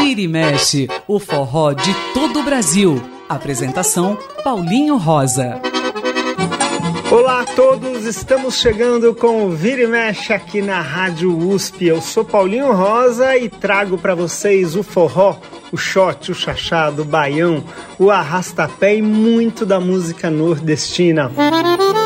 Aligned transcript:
Vira 0.00 0.20
e 0.20 0.28
mexe, 0.28 0.88
o 1.06 1.18
forró 1.18 1.72
de 1.72 1.94
todo 2.14 2.40
o 2.40 2.42
Brasil. 2.42 3.02
Apresentação 3.28 4.16
Paulinho 4.42 4.96
Rosa. 4.96 5.60
Olá 7.10 7.42
a 7.42 7.44
todos, 7.44 8.04
estamos 8.04 8.56
chegando 8.56 9.14
com 9.14 9.46
o 9.46 9.50
Vira 9.50 9.82
e 9.82 9.86
Mexe 9.86 10.32
aqui 10.32 10.60
na 10.60 10.80
Rádio 10.80 11.36
USP. 11.36 11.86
Eu 11.86 12.00
sou 12.00 12.24
Paulinho 12.24 12.72
Rosa 12.72 13.36
e 13.36 13.48
trago 13.48 13.96
para 13.96 14.14
vocês 14.14 14.74
o 14.74 14.82
forró, 14.82 15.38
o 15.70 15.76
shot, 15.76 16.32
o 16.32 16.34
chachado, 16.34 17.02
o 17.02 17.04
baião, 17.04 17.62
o 17.98 18.10
arrastapé 18.10 18.96
e 18.96 19.02
muito 19.02 19.64
da 19.64 19.78
música 19.78 20.30
nordestina. 20.30 21.30
O 21.30 22.05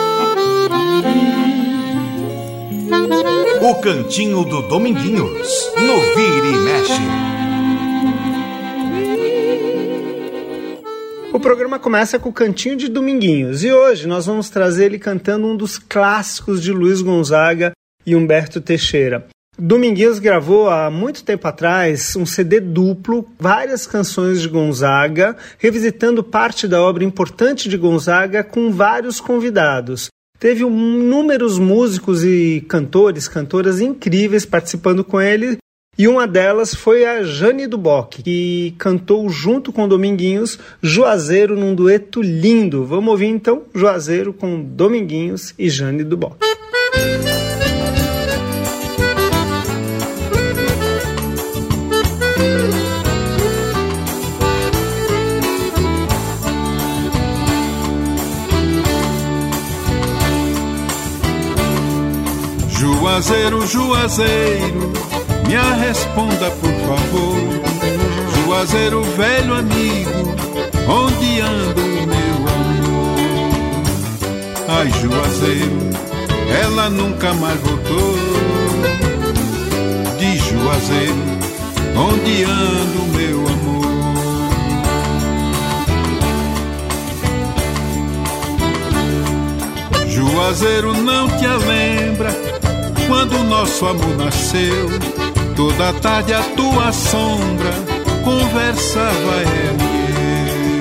Cantinho 3.81 4.45
do 4.45 4.61
Dominguinhos, 4.61 5.73
no 5.79 6.01
Vira 6.15 6.47
e 6.47 6.57
Mexe. 6.59 7.01
O 11.33 11.41
programa 11.41 11.79
começa 11.79 12.19
com 12.19 12.29
o 12.29 12.33
Cantinho 12.33 12.77
de 12.77 12.89
Dominguinhos 12.89 13.65
e 13.65 13.73
hoje 13.73 14.07
nós 14.07 14.27
vamos 14.27 14.51
trazer 14.51 14.85
ele 14.87 14.99
cantando 14.99 15.47
um 15.47 15.57
dos 15.57 15.79
clássicos 15.79 16.63
de 16.63 16.73
Luiz 16.73 17.01
Gonzaga 17.01 17.73
e 18.05 18.15
Humberto 18.15 18.61
Teixeira. 18.61 19.27
Dominguinhos 19.59 20.19
gravou 20.19 20.69
há 20.69 20.91
muito 20.91 21.25
tempo 21.25 21.49
atrás 21.49 22.15
um 22.17 22.27
CD 22.27 22.61
duplo, 22.61 23.27
várias 23.39 23.87
canções 23.87 24.43
de 24.43 24.49
Gonzaga, 24.49 25.35
revisitando 25.59 26.23
parte 26.23 26.69
da 26.69 26.83
obra 26.83 27.03
importante 27.03 27.67
de 27.67 27.79
Gonzaga 27.79 28.45
com 28.45 28.71
vários 28.71 29.23
convidados. 29.23 30.11
Teve 30.41 30.65
inúmeros 30.65 31.59
músicos 31.59 32.25
e 32.25 32.65
cantores, 32.67 33.29
cantoras 33.29 33.79
incríveis 33.79 34.47
participando 34.47 35.05
com 35.05 35.21
ele, 35.21 35.59
e 35.99 36.09
uma 36.09 36.27
delas 36.27 36.75
foi 36.75 37.05
a 37.05 37.23
Jane 37.23 37.67
Duboc, 37.67 38.23
que 38.23 38.75
cantou 38.79 39.29
junto 39.29 39.71
com 39.71 39.87
Dominguinhos 39.87 40.59
Juazeiro 40.83 41.55
num 41.55 41.75
dueto 41.75 42.23
lindo. 42.23 42.87
Vamos 42.87 43.11
ouvir 43.11 43.27
então 43.27 43.65
Juazeiro 43.75 44.33
com 44.33 44.63
Dominguinhos 44.63 45.53
e 45.59 45.69
Jane 45.69 46.03
Duboc. 46.03 46.39
Juazeiro, 63.11 63.67
Juazeiro 63.67 64.93
me 65.45 65.57
responda 65.85 66.49
por 66.49 66.71
favor, 66.87 67.37
Juazeiro 68.47 69.03
velho 69.03 69.55
amigo, 69.55 70.33
onde 70.89 71.41
anda 71.41 71.81
o 71.81 72.07
meu 72.07 72.37
amor? 72.55 73.17
Ai, 74.69 74.89
Juazeiro, 74.91 75.91
ela 76.63 76.89
nunca 76.89 77.35
mais 77.35 77.61
voltou. 77.61 78.15
De 80.17 80.39
Juazeiro, 80.39 81.17
onde 81.97 82.45
anda 82.45 82.97
o 82.97 83.09
meu 83.09 83.41
amor? 83.49 83.91
Juazeiro 90.07 90.95
não 90.95 91.29
te 91.29 91.47
lembra 91.49 92.60
quando 93.11 93.41
o 93.41 93.43
nosso 93.43 93.85
amor 93.87 94.17
nasceu 94.17 94.89
Toda 95.57 95.93
tarde 95.95 96.33
a 96.33 96.43
tua 96.57 96.93
sombra 96.93 97.75
conversava 98.25 99.43
ela 99.43 99.83
e 99.83 100.11
eu. 100.17 100.81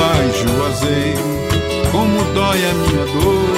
Ai, 0.00 0.32
Juazeiro, 0.32 1.22
como 1.92 2.24
dói 2.32 2.58
a 2.64 2.72
minha 2.72 3.06
dor. 3.12 3.54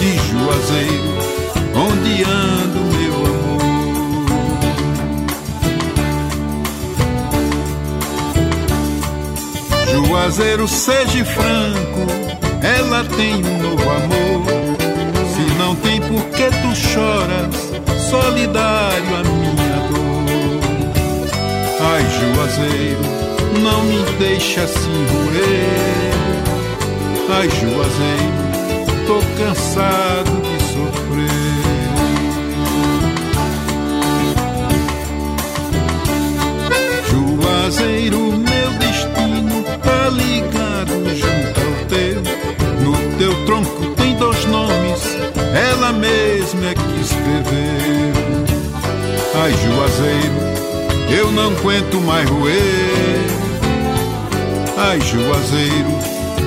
De 0.00 0.10
Juazeiro, 0.16 1.12
onde 1.76 2.24
ando, 2.24 2.80
meu 2.96 3.14
amor? 3.26 3.60
Juazeiro, 10.08 10.66
seja 10.66 11.24
franco, 11.24 12.06
ela 12.60 13.04
tem 13.04 13.36
um 13.36 13.58
novo 13.62 13.88
amor. 13.88 14.59
Choras 17.00 17.56
solidário 18.10 19.16
a 19.16 19.22
minha 19.24 19.78
dor. 19.88 20.60
Ai, 21.80 22.04
Juazeiro, 22.18 23.04
não 23.62 23.82
me 23.84 24.00
deixa 24.18 24.62
assim 24.62 25.06
roer. 25.10 26.12
Ai, 27.30 27.48
Juazeiro, 27.48 28.40
tô 29.06 29.18
cansado 29.42 30.32
de 30.42 30.56
sofrer. 30.72 31.40
Juazeiro, 37.10 38.49
ela 45.90 45.92
mesma 45.92 46.68
é 46.68 46.74
que 46.74 47.00
escreveu. 47.00 48.12
Ai, 49.34 49.52
Juazeiro, 49.52 51.18
eu 51.18 51.32
não 51.32 51.50
aguento 51.56 52.00
mais 52.00 52.28
roer. 52.28 52.54
Ai, 54.76 55.00
Juazeiro, 55.00 55.90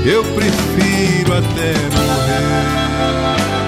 eu 0.05 0.23
prefiro 0.23 1.33
até 1.33 1.73
morrer. 1.95 3.62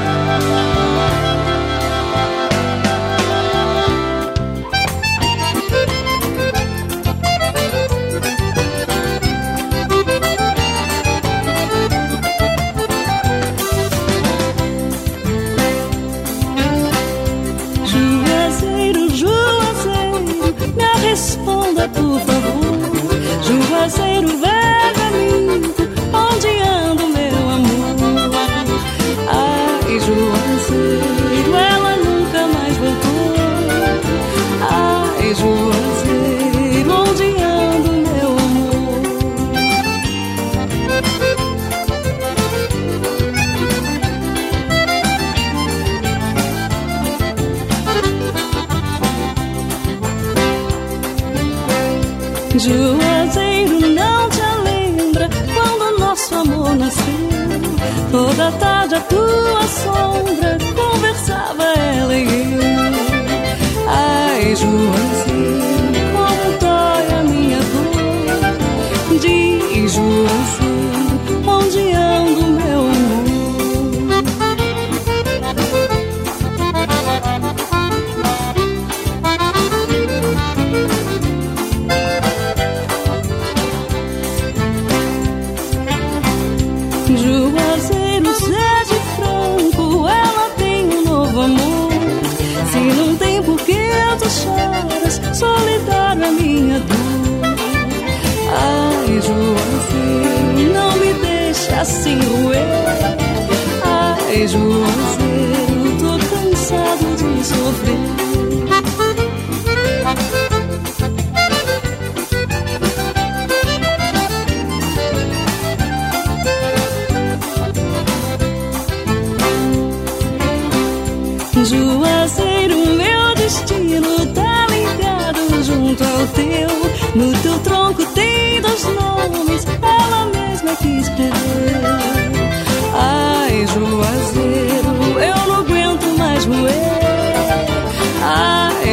Juazeiro 21.93 22.34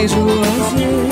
Ai, 0.03 0.09
Juazeiro, 0.09 1.12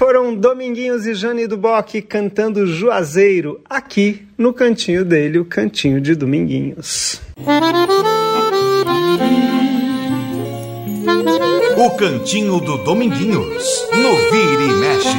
foram 0.00 0.34
Dominguinhos 0.34 1.04
e 1.04 1.12
Jane 1.12 1.46
do 1.46 1.58
Bock 1.58 2.00
cantando 2.00 2.66
Juazeiro, 2.66 3.60
aqui 3.68 4.26
no 4.38 4.50
cantinho 4.50 5.04
dele, 5.04 5.38
o 5.38 5.44
cantinho 5.44 6.00
de 6.00 6.14
Dominguinhos. 6.14 7.20
O 11.76 11.90
cantinho 11.98 12.58
do 12.60 12.78
Dominguinhos, 12.78 13.86
no 13.92 14.16
Vira 14.30 14.62
e 14.62 14.72
Mexe. 14.72 15.18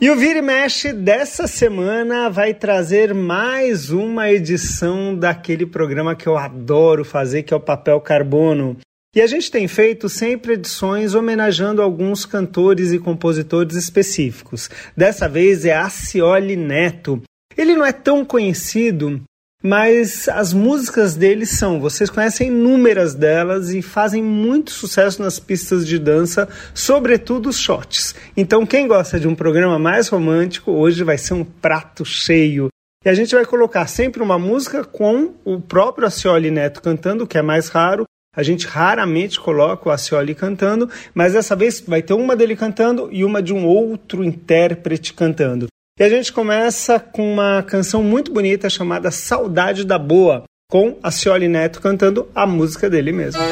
E 0.00 0.10
o 0.10 0.16
Vira 0.16 0.38
e 0.38 0.42
Mexe 0.42 0.94
dessa 0.94 1.46
semana 1.46 2.30
vai 2.30 2.54
trazer 2.54 3.12
mais 3.12 3.90
uma 3.90 4.30
edição 4.30 5.14
daquele 5.14 5.66
programa 5.66 6.16
que 6.16 6.26
eu 6.26 6.38
adoro 6.38 7.04
fazer, 7.04 7.42
que 7.42 7.52
é 7.52 7.56
o 7.58 7.60
Papel 7.60 8.00
Carbono. 8.00 8.78
E 9.14 9.20
a 9.20 9.26
gente 9.26 9.50
tem 9.50 9.68
feito 9.68 10.08
sempre 10.08 10.54
edições 10.54 11.14
homenageando 11.14 11.82
alguns 11.82 12.24
cantores 12.24 12.92
e 12.92 12.98
compositores 12.98 13.76
específicos. 13.76 14.70
Dessa 14.96 15.28
vez 15.28 15.66
é 15.66 15.76
Acioli 15.76 16.56
Neto. 16.56 17.20
Ele 17.54 17.74
não 17.74 17.84
é 17.84 17.92
tão 17.92 18.24
conhecido, 18.24 19.20
mas 19.62 20.30
as 20.30 20.54
músicas 20.54 21.14
dele 21.14 21.44
são, 21.44 21.78
vocês 21.78 22.08
conhecem 22.08 22.48
inúmeras 22.48 23.14
delas 23.14 23.68
e 23.68 23.82
fazem 23.82 24.22
muito 24.22 24.70
sucesso 24.70 25.20
nas 25.20 25.38
pistas 25.38 25.86
de 25.86 25.98
dança, 25.98 26.48
sobretudo 26.72 27.50
os 27.50 27.58
shots. 27.58 28.14
Então, 28.34 28.64
quem 28.64 28.88
gosta 28.88 29.20
de 29.20 29.28
um 29.28 29.34
programa 29.34 29.78
mais 29.78 30.08
romântico, 30.08 30.72
hoje 30.72 31.04
vai 31.04 31.18
ser 31.18 31.34
um 31.34 31.44
prato 31.44 32.02
cheio. 32.02 32.68
E 33.04 33.10
a 33.10 33.14
gente 33.14 33.34
vai 33.34 33.44
colocar 33.44 33.86
sempre 33.88 34.22
uma 34.22 34.38
música 34.38 34.84
com 34.84 35.34
o 35.44 35.60
próprio 35.60 36.06
Acioli 36.06 36.50
Neto 36.50 36.80
cantando, 36.80 37.26
que 37.26 37.36
é 37.36 37.42
mais 37.42 37.68
raro, 37.68 38.06
a 38.34 38.42
gente 38.42 38.66
raramente 38.66 39.38
coloca 39.38 39.88
o 39.88 39.92
Acioli 39.92 40.34
cantando, 40.34 40.88
mas 41.14 41.34
dessa 41.34 41.54
vez 41.54 41.80
vai 41.80 42.02
ter 42.02 42.14
uma 42.14 42.34
dele 42.34 42.56
cantando 42.56 43.08
e 43.12 43.24
uma 43.24 43.42
de 43.42 43.52
um 43.52 43.66
outro 43.66 44.24
intérprete 44.24 45.12
cantando. 45.12 45.66
E 45.98 46.02
a 46.02 46.08
gente 46.08 46.32
começa 46.32 46.98
com 46.98 47.32
uma 47.32 47.62
canção 47.62 48.02
muito 48.02 48.32
bonita 48.32 48.70
chamada 48.70 49.10
Saudade 49.10 49.84
da 49.84 49.98
Boa, 49.98 50.44
com 50.70 50.96
Acioli 51.02 51.48
Neto 51.48 51.82
cantando 51.82 52.28
a 52.34 52.46
música 52.46 52.88
dele 52.88 53.12
mesmo. 53.12 53.42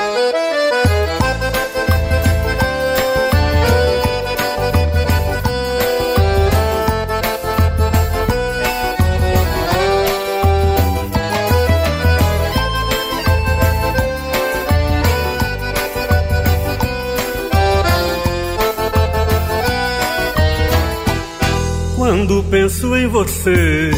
Penso 22.51 22.97
em 22.97 23.07
você, 23.07 23.91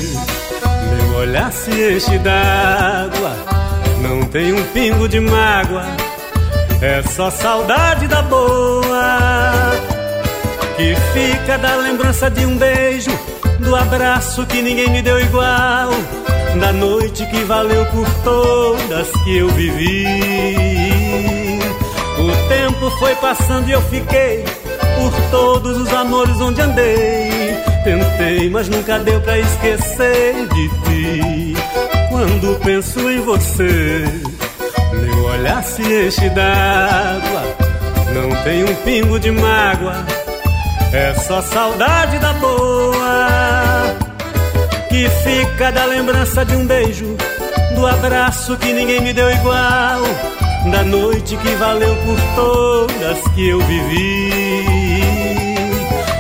meu 0.95 1.17
olhar 1.21 1.51
se 1.51 1.71
enche 1.71 2.19
d'água. 2.19 3.35
Não 4.03 4.27
tem 4.27 4.53
um 4.53 4.63
pingo 4.73 5.09
de 5.09 5.19
mágoa, 5.19 5.85
é 6.83 7.03
só 7.03 7.31
saudade 7.31 8.07
da 8.07 8.21
boa. 8.23 9.73
Que 10.77 10.95
fica 11.13 11.57
da 11.57 11.77
lembrança 11.77 12.31
de 12.31 12.45
um 12.45 12.57
beijo, 12.59 13.11
do 13.61 13.75
abraço 13.75 14.45
que 14.47 14.61
ninguém 14.61 14.91
me 14.91 15.01
deu 15.01 15.19
igual, 15.19 15.91
da 16.61 16.73
noite 16.73 17.25
que 17.27 17.45
valeu 17.45 17.87
por 17.87 18.09
todas 18.23 19.11
que 19.25 19.39
eu 19.39 19.49
vivi. 19.49 20.07
O 22.19 22.49
tempo 22.49 22.91
foi 22.99 23.15
passando 23.15 23.69
e 23.69 23.73
eu 23.73 23.83
fiquei 23.83 24.45
por 24.97 25.31
todos 25.31 25.79
os 25.79 25.93
amores 25.93 26.41
onde 26.41 26.61
andei. 26.61 27.31
Tentei, 27.85 28.49
mas 28.51 28.69
nunca 28.69 28.99
deu 28.99 29.21
pra 29.21 29.39
esquecer 29.39 30.49
de 30.49 30.69
ti. 30.69 31.55
Quando 32.09 32.59
penso 32.61 33.11
em 33.11 33.21
você, 33.21 34.05
meu 34.93 35.25
olhar 35.25 35.63
se 35.63 35.83
enche 35.83 36.29
d'água. 36.31 37.43
Não 38.15 38.43
tem 38.45 38.65
um 38.65 38.75
pingo 38.85 39.19
de 39.19 39.31
mágoa, 39.31 40.05
é 40.93 41.15
só 41.15 41.41
saudade 41.43 42.19
da 42.19 42.33
boa. 42.35 43.97
Que 44.89 45.09
fica 45.09 45.73
da 45.73 45.87
lembrança 45.87 46.45
de 46.45 46.55
um 46.55 46.67
beijo, 46.67 47.17
do 47.75 47.87
abraço 47.87 48.57
que 48.59 48.73
ninguém 48.73 49.01
me 49.01 49.13
deu 49.13 49.31
igual 49.31 50.03
da 50.71 50.85
noite 50.85 51.37
que 51.37 51.49
valeu 51.57 51.95
por 51.97 52.19
todas 52.35 53.19
que 53.35 53.49
eu 53.49 53.61
vivi. 53.61 55.03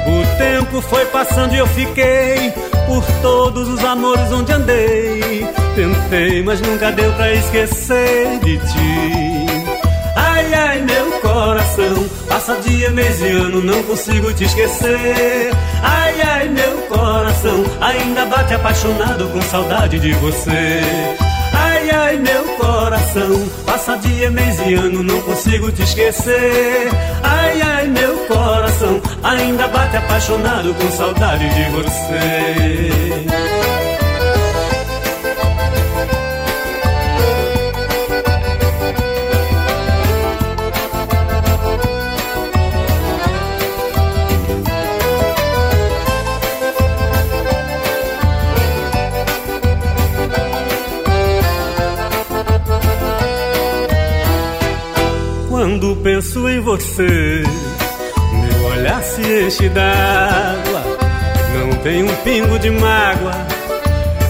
O 0.07 0.39
tempo 0.39 0.81
foi 0.81 1.05
passando 1.07 1.55
e 1.55 1.59
eu 1.59 1.67
fiquei 1.69 2.53
por 2.87 3.05
todos 3.23 3.69
os 3.69 3.85
amores 3.85 4.31
onde 4.33 4.53
andei. 4.53 5.47
Tentei, 5.75 6.43
mas 6.43 6.61
nunca 6.61 6.91
deu 6.93 7.13
pra 7.13 7.33
esquecer 7.33 8.39
de 8.41 8.59
ti. 8.59 9.47
Ai, 10.15 10.53
ai, 10.55 10.83
meu 10.83 11.13
coração, 11.21 12.07
passa 12.29 12.57
dia, 12.57 12.91
mês 12.91 13.21
e 13.21 13.29
ano, 13.29 13.63
não 13.63 13.83
consigo 13.85 14.33
te 14.35 14.45
esquecer. 14.45 15.51
Ai, 15.83 16.21
ai, 16.21 16.49
meu 16.49 16.79
coração, 16.89 17.65
ainda 17.81 18.27
bate 18.27 18.55
apaixonado 18.55 19.29
com 19.29 19.41
saudade 19.43 19.99
de 19.99 20.13
você. 20.15 20.81
Ai, 21.55 21.91
ai, 21.91 22.17
meu 22.19 22.45
coração, 22.57 23.02
passa 23.83 23.99
dia, 23.99 24.31
mês 24.31 24.61
e 24.61 24.75
ano, 24.75 25.03
não 25.03 25.21
consigo 25.23 25.73
te 25.73 25.83
esquecer. 25.83 26.89
Ai, 27.21 27.61
ai, 27.61 27.89
meu 27.89 28.17
coração, 28.27 29.01
ainda 29.25 29.67
bate 29.69 29.97
apaixonado 29.97 30.73
com 30.75 30.91
saudade 30.93 31.49
de 31.49 31.71
você. 31.71 33.52
Penso 56.03 56.49
em 56.49 56.61
você, 56.61 57.43
meu 58.33 58.65
olhar 58.71 59.03
se 59.03 59.21
enche 59.21 59.69
d'água. 59.69 60.83
Não 61.55 61.77
tem 61.79 62.03
um 62.03 62.15
pingo 62.17 62.59
de 62.59 62.71
mágoa, 62.71 63.33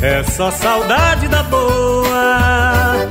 é 0.02 0.22
só 0.24 0.50
saudade 0.50 1.28
da 1.28 1.42
boa. 1.44 3.06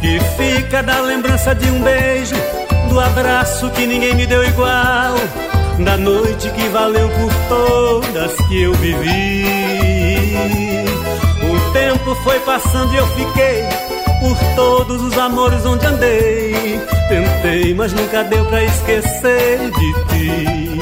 Que 0.00 0.18
fica 0.36 0.82
da 0.82 1.00
lembrança 1.00 1.54
de 1.54 1.68
um 1.70 1.82
beijo, 1.82 2.34
do 2.88 2.98
abraço 2.98 3.68
que 3.70 3.86
ninguém 3.86 4.14
me 4.14 4.26
deu 4.26 4.42
igual. 4.44 5.14
Da 5.84 5.96
noite 5.98 6.48
que 6.50 6.68
valeu 6.68 7.08
por 7.10 7.32
todas 7.48 8.34
que 8.48 8.62
eu 8.62 8.72
vivi. 8.74 9.44
O 11.42 11.72
tempo 11.72 12.14
foi 12.24 12.40
passando 12.40 12.94
e 12.94 12.96
eu 12.96 13.06
fiquei 13.08 13.95
por 14.20 14.36
todos 14.54 15.02
os 15.02 15.18
amores 15.18 15.64
onde 15.64 15.86
andei. 15.86 16.80
Tentei, 17.08 17.74
mas 17.74 17.92
nunca 17.92 18.24
deu 18.24 18.44
pra 18.46 18.64
esquecer 18.64 19.70
de 19.70 19.92
ti. 20.08 20.80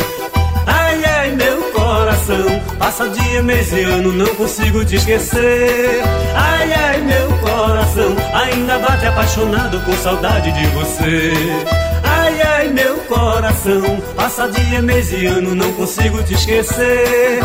Ai, 0.66 1.04
ai, 1.04 1.30
meu 1.32 1.62
coração, 1.72 2.60
passa 2.78 3.08
dia, 3.08 3.42
mês 3.42 3.72
e 3.72 3.82
ano, 3.82 4.12
não 4.12 4.34
consigo 4.34 4.84
te 4.84 4.96
esquecer. 4.96 6.02
Ai, 6.34 6.72
ai, 6.72 7.00
meu 7.02 7.28
coração, 7.38 8.16
ainda 8.34 8.78
bate 8.78 9.06
apaixonado 9.06 9.80
com 9.80 9.92
saudade 9.94 10.50
de 10.52 10.66
você. 10.68 11.32
Ai, 12.02 12.40
ai, 12.40 12.68
meu 12.68 12.96
coração, 13.00 13.82
passa 14.16 14.48
dia, 14.48 14.80
mês 14.80 15.12
e 15.12 15.26
ano, 15.26 15.54
não 15.54 15.72
consigo 15.74 16.22
te 16.22 16.34
esquecer. 16.34 17.40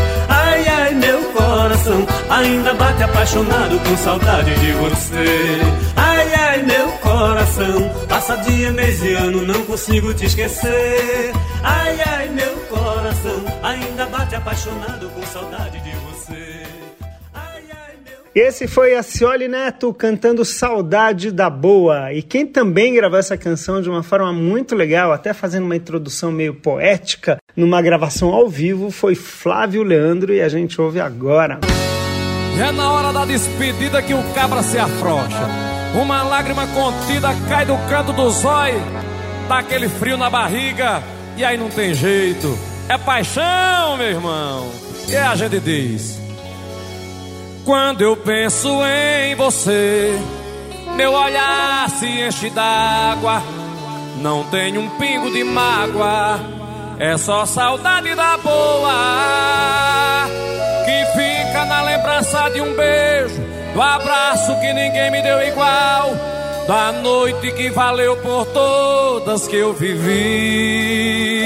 Coração 1.70 2.04
ainda 2.32 2.74
bate 2.74 3.04
apaixonado 3.04 3.80
com 3.82 3.98
saudade 3.98 4.56
de 4.60 4.72
você. 4.72 5.60
Ai, 5.96 6.34
ai, 6.34 6.64
meu 6.64 6.88
coração, 6.94 8.08
passa 8.08 8.38
dia, 8.38 8.72
mês 8.72 9.04
e 9.04 9.14
ano, 9.14 9.44
não 9.44 9.64
consigo 9.66 10.12
te 10.16 10.26
esquecer. 10.26 11.32
Ai, 11.62 11.96
ai, 12.08 12.30
meu 12.30 12.56
coração 12.62 13.46
ainda 13.62 14.08
bate 14.08 14.34
apaixonado 14.34 15.10
com 15.10 15.22
saudade 15.28 15.80
de 15.82 15.92
você. 15.92 16.60
Esse 18.34 18.68
foi 18.68 18.96
a 18.96 19.02
Cioli 19.04 19.48
Neto 19.48 19.92
cantando 19.94 20.46
Saudade 20.46 21.32
da 21.32 21.50
Boa. 21.50 22.14
E 22.14 22.22
quem 22.22 22.46
também 22.46 22.94
gravou 22.94 23.18
essa 23.18 23.36
canção 23.36 23.82
de 23.82 23.90
uma 23.90 24.02
forma 24.04 24.32
muito 24.32 24.76
legal, 24.76 25.12
até 25.12 25.34
fazendo 25.34 25.66
uma 25.66 25.76
introdução 25.76 26.32
meio 26.32 26.54
poética, 26.54 27.38
numa 27.60 27.82
gravação 27.82 28.34
ao 28.34 28.48
vivo, 28.48 28.90
foi 28.90 29.14
Flávio 29.14 29.84
Leandro 29.84 30.34
e 30.34 30.42
a 30.42 30.50
gente 30.50 30.80
ouve 30.80 31.00
agora. 31.00 31.60
É 32.60 32.72
na 32.72 32.92
hora 32.92 33.14
da 33.14 33.26
despedida 33.26 34.02
que 34.02 34.14
o 34.14 34.24
cabra 34.34 34.64
se 34.64 34.78
afrouxa. 34.78 35.48
Uma 35.94 36.24
lágrima 36.24 36.66
contida 36.68 37.30
cai 37.48 37.66
do 37.66 37.78
canto 37.90 38.14
do 38.14 38.30
zóio, 38.30 38.82
dá 39.48 39.60
aquele 39.60 39.90
frio 39.90 40.18
na 40.18 40.30
barriga 40.30 41.04
e 41.36 41.44
aí 41.44 41.58
não 41.58 41.70
tem 41.70 41.94
jeito. 41.94 42.58
É 42.88 42.98
paixão, 42.98 43.98
meu 43.98 44.08
irmão. 44.08 44.72
E 45.08 45.16
a 45.16 45.36
gente 45.36 45.60
diz. 45.60 46.20
Quando 47.66 48.02
eu 48.02 48.18
penso 48.18 48.70
em 48.84 49.36
você, 49.36 50.18
meu 50.96 51.14
olhar 51.14 51.90
se 51.90 52.08
enche 52.08 52.50
d'água. 52.50 53.42
Não 54.22 54.44
tem 54.46 54.78
um 54.78 54.90
pingo 54.98 55.32
de 55.32 55.44
mágoa, 55.44 56.40
é 57.00 57.18
só 57.18 57.46
saudade 57.46 58.14
da 58.14 58.38
boa. 58.38 60.28
Que 60.86 61.06
fica 61.18 61.66
na 61.66 61.82
lembrança 61.82 62.50
de 62.50 62.62
um 62.62 62.76
beijo, 62.76 63.42
do 63.74 63.82
abraço 63.82 64.60
que 64.60 64.74
ninguém 64.74 65.10
me 65.12 65.22
deu 65.22 65.42
igual. 65.42 66.12
Da 66.68 66.92
noite 66.92 67.52
que 67.54 67.70
valeu 67.70 68.18
por 68.18 68.46
todas 68.48 69.48
que 69.48 69.56
eu 69.56 69.74
vivi. 69.74 71.44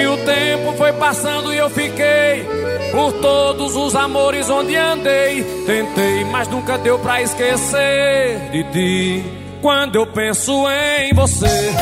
E 0.00 0.06
o 0.06 0.16
tempo 0.24 0.72
foi 0.78 0.92
passando 0.94 1.52
e 1.52 1.58
eu 1.58 1.68
fiquei 1.68 2.46
por 2.90 3.12
todos 3.14 3.76
os 3.76 3.94
amores 3.94 4.48
onde 4.48 4.76
andei. 4.76 5.42
Tentei, 5.66 6.24
mas 6.24 6.48
nunca 6.48 6.78
deu 6.78 6.98
pra 7.00 7.20
esquecer 7.20 8.38
de 8.50 8.64
ti. 8.72 9.47
Quando 9.60 9.96
eu 9.96 10.06
penso 10.06 10.52
em 10.70 11.12
você, 11.14 11.74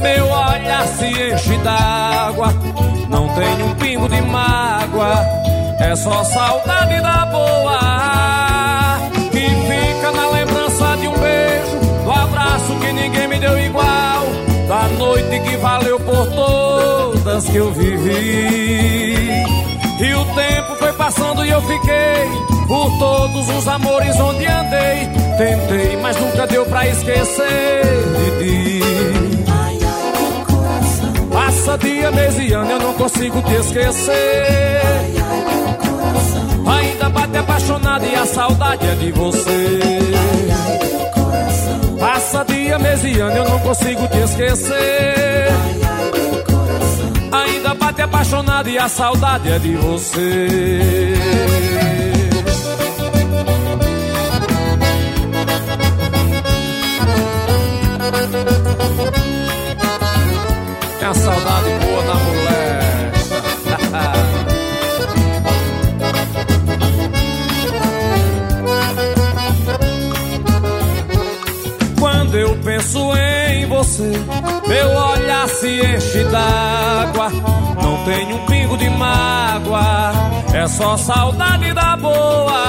meu 0.00 0.26
olhar 0.26 0.86
se 0.88 1.06
enche 1.06 1.56
d'água. 1.58 2.52
Não 3.08 3.28
tem 3.28 3.62
um 3.62 3.74
pingo 3.76 4.08
de 4.08 4.20
mágoa, 4.20 5.24
é 5.78 5.94
só 5.94 6.24
saudade 6.24 7.00
da 7.00 7.26
boa. 7.26 7.78
Que 9.30 9.48
fica 9.48 10.10
na 10.12 10.30
lembrança 10.30 10.96
de 10.96 11.06
um 11.06 11.18
beijo, 11.18 11.78
do 12.04 12.10
abraço 12.10 12.74
que 12.80 12.92
ninguém 12.92 13.28
me 13.28 13.38
deu 13.38 13.58
igual. 13.58 14.26
Da 14.66 14.88
noite 14.98 15.40
que 15.40 15.56
valeu 15.58 16.00
por 16.00 16.26
todas 16.32 17.48
que 17.48 17.56
eu 17.56 17.72
vivi. 17.72 19.30
E 20.00 20.14
o 20.14 20.24
tempo 20.34 20.59
foi 20.90 20.92
passando 20.92 21.44
e 21.44 21.50
eu 21.50 21.60
fiquei 21.62 22.28
por 22.66 22.98
todos 22.98 23.48
os 23.48 23.68
amores 23.68 24.18
onde 24.18 24.46
andei. 24.46 25.08
Tentei, 25.36 25.96
mas 26.00 26.16
nunca 26.20 26.46
deu 26.46 26.64
pra 26.66 26.86
esquecer 26.88 27.82
de 28.18 28.38
ti. 28.38 28.80
Passa 31.32 31.78
dia, 31.78 32.10
mês 32.10 32.38
e 32.38 32.52
ano, 32.52 32.70
eu 32.70 32.78
não 32.78 32.94
consigo 32.94 33.40
te 33.42 33.54
esquecer. 33.54 34.80
Ainda 36.66 37.08
bate 37.08 37.36
apaixonado 37.36 38.04
e 38.04 38.14
a 38.14 38.26
saudade 38.26 38.86
é 38.86 38.94
de 38.94 39.12
você. 39.12 39.78
Passa 41.98 42.44
dia, 42.44 42.78
mês 42.78 43.04
e 43.04 43.20
ano, 43.20 43.36
eu 43.36 43.48
não 43.48 43.58
consigo 43.60 44.08
te 44.08 44.18
esquecer. 44.18 45.50
Ainda 47.32 47.74
bate 47.74 48.02
apaixonado 48.02 48.68
e 48.68 48.78
a 48.78 48.88
saudade 48.88 49.48
é 49.50 49.58
de 49.58 49.76
você. 49.76 50.48
Tem 60.98 61.08
a 61.08 61.14
saudade 61.14 61.70
boa 61.84 62.02
você, 73.80 74.12
meu 74.68 74.90
olhar 74.90 75.48
se 75.48 75.80
enche 75.80 76.24
d'água. 76.24 77.30
Não 77.82 78.04
tem 78.04 78.32
um 78.32 78.46
pingo 78.46 78.76
de 78.76 78.90
mágoa, 78.90 80.12
é 80.52 80.68
só 80.68 80.98
saudade 80.98 81.72
da 81.72 81.96
boa. 81.96 82.62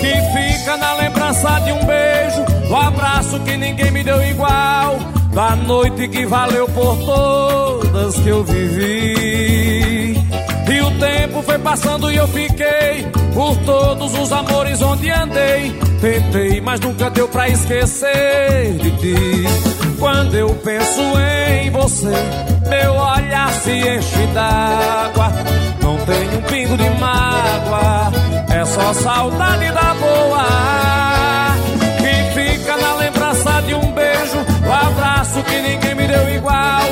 Que 0.00 0.12
fica 0.34 0.76
na 0.76 0.92
lembrança 0.94 1.60
de 1.60 1.72
um 1.72 1.84
beijo, 1.86 2.68
do 2.68 2.76
abraço 2.76 3.40
que 3.40 3.56
ninguém 3.56 3.90
me 3.90 4.04
deu 4.04 4.22
igual. 4.22 4.98
Da 5.32 5.56
noite 5.56 6.08
que 6.08 6.26
valeu 6.26 6.68
por 6.68 6.96
todas 6.98 8.16
que 8.16 8.28
eu 8.28 8.44
vivi. 8.44 10.14
E 10.70 10.80
o 10.82 10.90
tempo 10.98 11.42
foi 11.42 11.58
passando 11.58 12.12
e 12.12 12.16
eu 12.16 12.28
fiquei 12.28 13.06
por 13.32 13.56
todos 13.64 14.18
os 14.18 14.30
amores 14.30 14.82
onde 14.82 15.10
andei. 15.10 15.72
Tentei, 16.00 16.60
mas 16.60 16.80
nunca 16.80 17.10
deu 17.10 17.28
pra 17.28 17.48
esquecer 17.48 18.72
de 18.78 18.90
ti. 18.98 19.69
Quando 20.00 20.34
eu 20.34 20.48
penso 20.64 21.02
em 21.20 21.70
você, 21.70 22.14
meu 22.70 22.94
olhar 22.94 23.52
se 23.52 23.70
enche 23.70 24.26
d'água. 24.32 25.30
Não 25.82 25.98
tem 26.06 26.38
um 26.38 26.42
pingo 26.48 26.74
de 26.78 26.88
mágoa, 26.98 28.10
é 28.48 28.64
só 28.64 28.94
saudade 28.94 29.70
da 29.70 29.94
boa. 29.94 30.46
Que 31.98 32.32
fica 32.32 32.78
na 32.78 32.94
lembrança 32.94 33.60
de 33.60 33.74
um 33.74 33.92
beijo, 33.92 34.38
o 34.66 34.72
abraço 34.72 35.42
que 35.42 35.60
ninguém 35.60 35.94
me 35.94 36.06
deu 36.08 36.34
igual. 36.34 36.82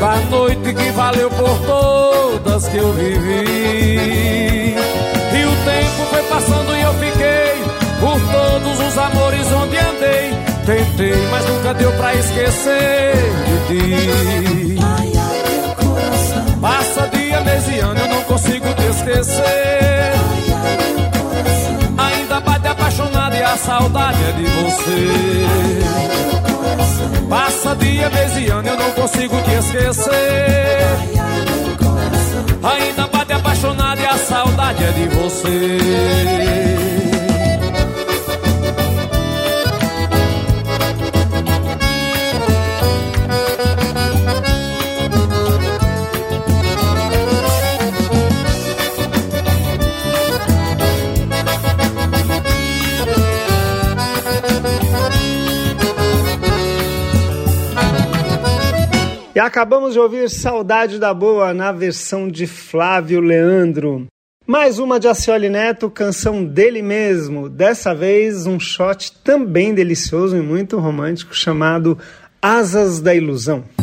Da 0.00 0.16
noite 0.28 0.74
que 0.74 0.90
valeu 0.90 1.30
por 1.30 1.58
todas 1.66 2.66
que 2.66 2.78
eu 2.78 2.92
vivi. 2.94 4.74
E 4.74 5.44
o 5.44 5.56
tempo 5.64 6.04
foi 6.10 6.22
passando 6.24 6.76
e 6.76 6.82
eu 6.82 6.94
fiquei 6.94 7.62
por 8.00 8.20
todos 8.32 8.88
os 8.88 8.98
amores 8.98 9.46
onde 9.52 9.78
andei. 9.78 10.45
Tentei, 10.66 11.14
mas 11.30 11.46
nunca 11.46 11.72
deu 11.74 11.92
pra 11.92 12.12
esquecer 12.12 13.14
de 13.46 13.56
ti. 13.68 14.78
Passa 16.60 17.08
dia, 17.08 17.40
mês 17.42 17.68
e 17.68 17.78
ano, 17.78 18.00
eu 18.00 18.08
não 18.08 18.22
consigo 18.24 18.66
te 18.74 18.82
esquecer. 18.86 20.12
Ainda 21.96 22.40
bate 22.40 22.66
apaixonado 22.66 23.36
e 23.36 23.42
a 23.44 23.56
saudade 23.56 24.18
é 24.24 24.32
de 24.32 24.42
você. 24.42 25.46
Passa 27.30 27.76
dia, 27.76 28.10
mês 28.10 28.36
e 28.36 28.50
ano, 28.50 28.68
eu 28.68 28.76
não 28.76 28.90
consigo 28.90 29.40
te 29.42 29.52
esquecer. 29.52 30.86
Ainda 32.64 33.06
bate 33.06 33.32
apaixonado 33.32 34.00
e 34.00 34.06
a 34.06 34.18
saudade 34.18 34.82
é 34.82 34.90
de 34.90 35.08
você. 35.14 36.15
Acabamos 59.46 59.92
de 59.92 60.00
ouvir 60.00 60.28
Saudade 60.28 60.98
da 60.98 61.14
Boa 61.14 61.54
na 61.54 61.70
versão 61.70 62.28
de 62.28 62.48
Flávio 62.48 63.20
Leandro. 63.20 64.06
Mais 64.44 64.80
uma 64.80 64.98
de 64.98 65.06
Acioli 65.06 65.48
Neto, 65.48 65.88
canção 65.88 66.44
dele 66.44 66.82
mesmo. 66.82 67.48
Dessa 67.48 67.94
vez 67.94 68.44
um 68.46 68.58
shot 68.58 69.12
também 69.22 69.72
delicioso 69.72 70.36
e 70.36 70.40
muito 70.40 70.78
romântico 70.78 71.34
chamado 71.34 71.96
Asas 72.42 73.00
da 73.00 73.14
Ilusão. 73.14 73.75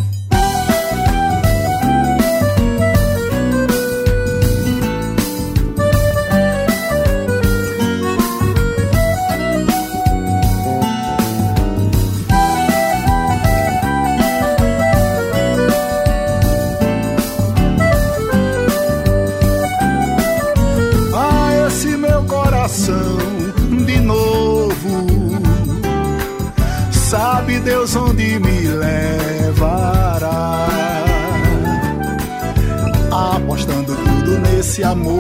Nesse 34.74 34.84
amor, 34.84 35.20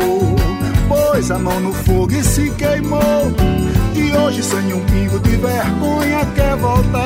pôs 0.87 1.29
a 1.29 1.37
mão 1.37 1.59
no 1.59 1.71
fogo 1.73 2.11
e 2.11 2.23
se 2.23 2.49
queimou. 2.51 3.31
E 3.95 4.11
hoje, 4.17 4.41
sem 4.41 4.73
um 4.73 4.83
pingo 4.85 5.19
de 5.19 5.37
vergonha, 5.37 6.25
quer 6.33 6.55
voltar 6.55 7.03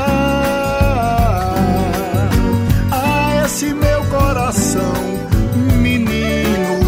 a 2.89 3.43
esse 3.45 3.73
meu 3.73 4.01
coração, 4.05 4.93
menino. 5.81 6.79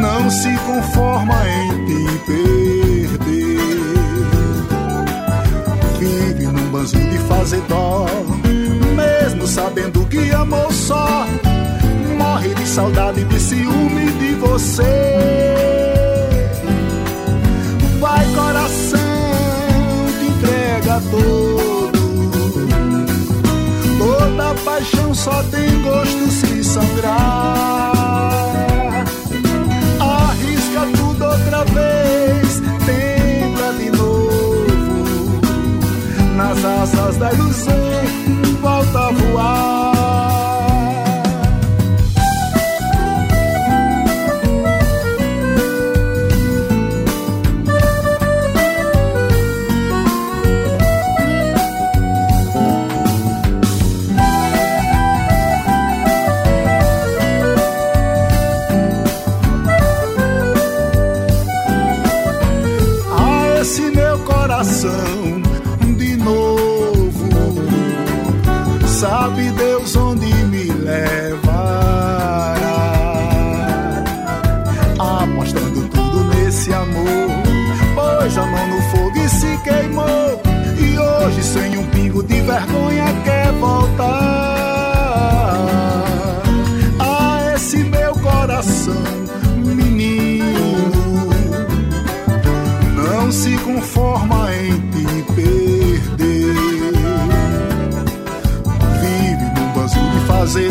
Não 0.00 0.30
se 0.30 0.56
conforma 0.60 1.34
em 1.46 1.84
te 1.84 2.18
perder. 2.24 3.10
Vive 5.98 6.46
num 6.46 6.70
banzo 6.70 6.96
de 6.96 7.18
fazer 7.28 7.60
dó, 7.68 8.06
mesmo 8.96 9.46
sabendo 9.46 10.06
que 10.06 10.30
amou 10.30 10.72
só. 10.72 11.26
Morre 12.40 12.54
de 12.54 12.66
saudade, 12.66 13.22
de 13.22 13.38
ciúme 13.38 14.12
de 14.12 14.34
você. 14.36 14.82
Vai, 18.00 18.24
coração, 18.34 18.98
te 20.18 20.24
entrega 20.24 21.02
todo. 21.10 21.90
Toda 23.98 24.54
paixão 24.64 25.14
só 25.14 25.42
tem 25.50 25.82
gosto 25.82 26.30
se 26.30 26.64
sangrar. 26.64 27.89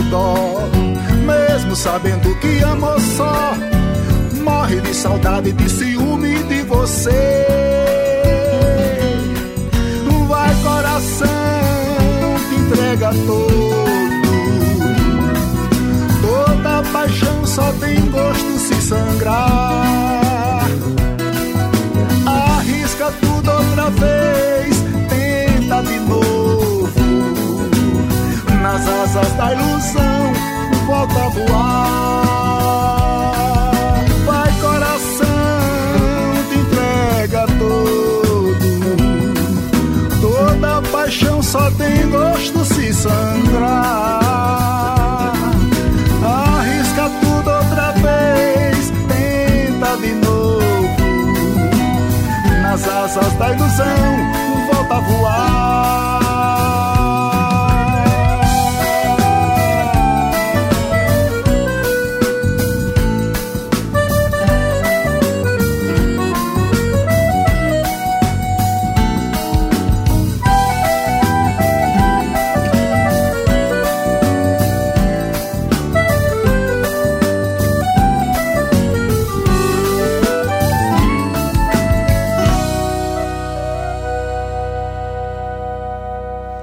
Dó, 0.10 0.68
mesmo 1.26 1.76
sabendo 1.76 2.36
que 2.40 2.64
amou 2.64 3.00
só. 3.00 3.54
Morre 4.44 4.82
de 4.82 4.94
saudade, 4.94 5.52
de 5.52 5.70
ciúme 5.70 6.44
de 6.44 6.62
você. 6.64 7.48
Vai, 10.28 10.56
coração, 10.62 11.28
te 12.50 12.56
entrega 12.56 13.10
todo. 13.26 13.90
Toda 16.22 16.84
paixão 16.92 17.46
só 17.46 17.72
tem 17.80 18.00
gosto 18.12 18.60
se 18.60 18.82
sangrar 18.82 20.30
arrisca 22.30 23.12
tudo 23.20 23.52
outra 23.52 23.90
vez, 23.90 24.49
asas 29.20 29.34
da 29.34 29.54
ilusão, 29.54 30.34
volta 30.86 31.20
a 31.20 31.30
voar. 31.30 32.24
Vai, 34.26 34.52
coração, 34.62 35.28
te 36.50 36.60
entrega 36.60 37.46
todo. 37.58 38.58
Toda 40.22 40.82
paixão 40.92 41.42
só 41.42 41.72
tem 41.72 42.10
gosto 42.10 42.64
se 42.66 42.94
sangrar. 42.94 44.14
Arrisca 46.24 47.10
tudo 47.22 47.50
outra 47.50 47.92
vez, 47.94 48.92
tenta 49.08 49.98
de 49.98 50.14
novo 50.16 50.64
nas 52.62 52.88
asas 52.88 53.34
da 53.34 53.52
ilusão, 53.52 53.86
volta 54.72 54.96
a 54.96 55.00
voar. 55.00 56.09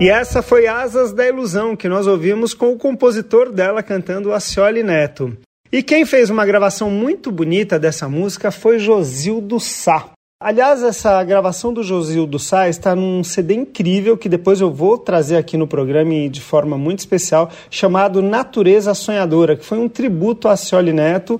E 0.06 0.08
essa 0.08 0.40
foi 0.40 0.68
Asas 0.68 1.12
da 1.12 1.26
Ilusão, 1.26 1.74
que 1.74 1.88
nós 1.88 2.06
ouvimos 2.06 2.54
com 2.54 2.70
o 2.70 2.78
compositor 2.78 3.50
dela 3.50 3.82
cantando 3.82 4.32
Acioli 4.32 4.84
Neto. 4.84 5.36
E 5.72 5.82
quem 5.82 6.06
fez 6.06 6.30
uma 6.30 6.46
gravação 6.46 6.88
muito 6.88 7.32
bonita 7.32 7.76
dessa 7.76 8.08
música 8.08 8.52
foi 8.52 8.78
Josildo 8.78 9.58
Sá. 9.58 10.10
Aliás, 10.40 10.80
essa 10.84 11.24
gravação 11.24 11.74
do 11.74 11.82
Josildo 11.82 12.38
Sá 12.38 12.68
está 12.68 12.94
num 12.94 13.24
CD 13.24 13.54
incrível 13.54 14.16
que 14.16 14.28
depois 14.28 14.60
eu 14.60 14.70
vou 14.70 14.96
trazer 14.96 15.38
aqui 15.38 15.56
no 15.56 15.66
programa 15.66 16.14
e 16.14 16.28
de 16.28 16.40
forma 16.40 16.78
muito 16.78 17.00
especial, 17.00 17.50
chamado 17.68 18.22
Natureza 18.22 18.94
Sonhadora, 18.94 19.56
que 19.56 19.64
foi 19.64 19.78
um 19.78 19.88
tributo 19.88 20.46
a 20.46 20.52
Acioli 20.52 20.92
Neto. 20.92 21.36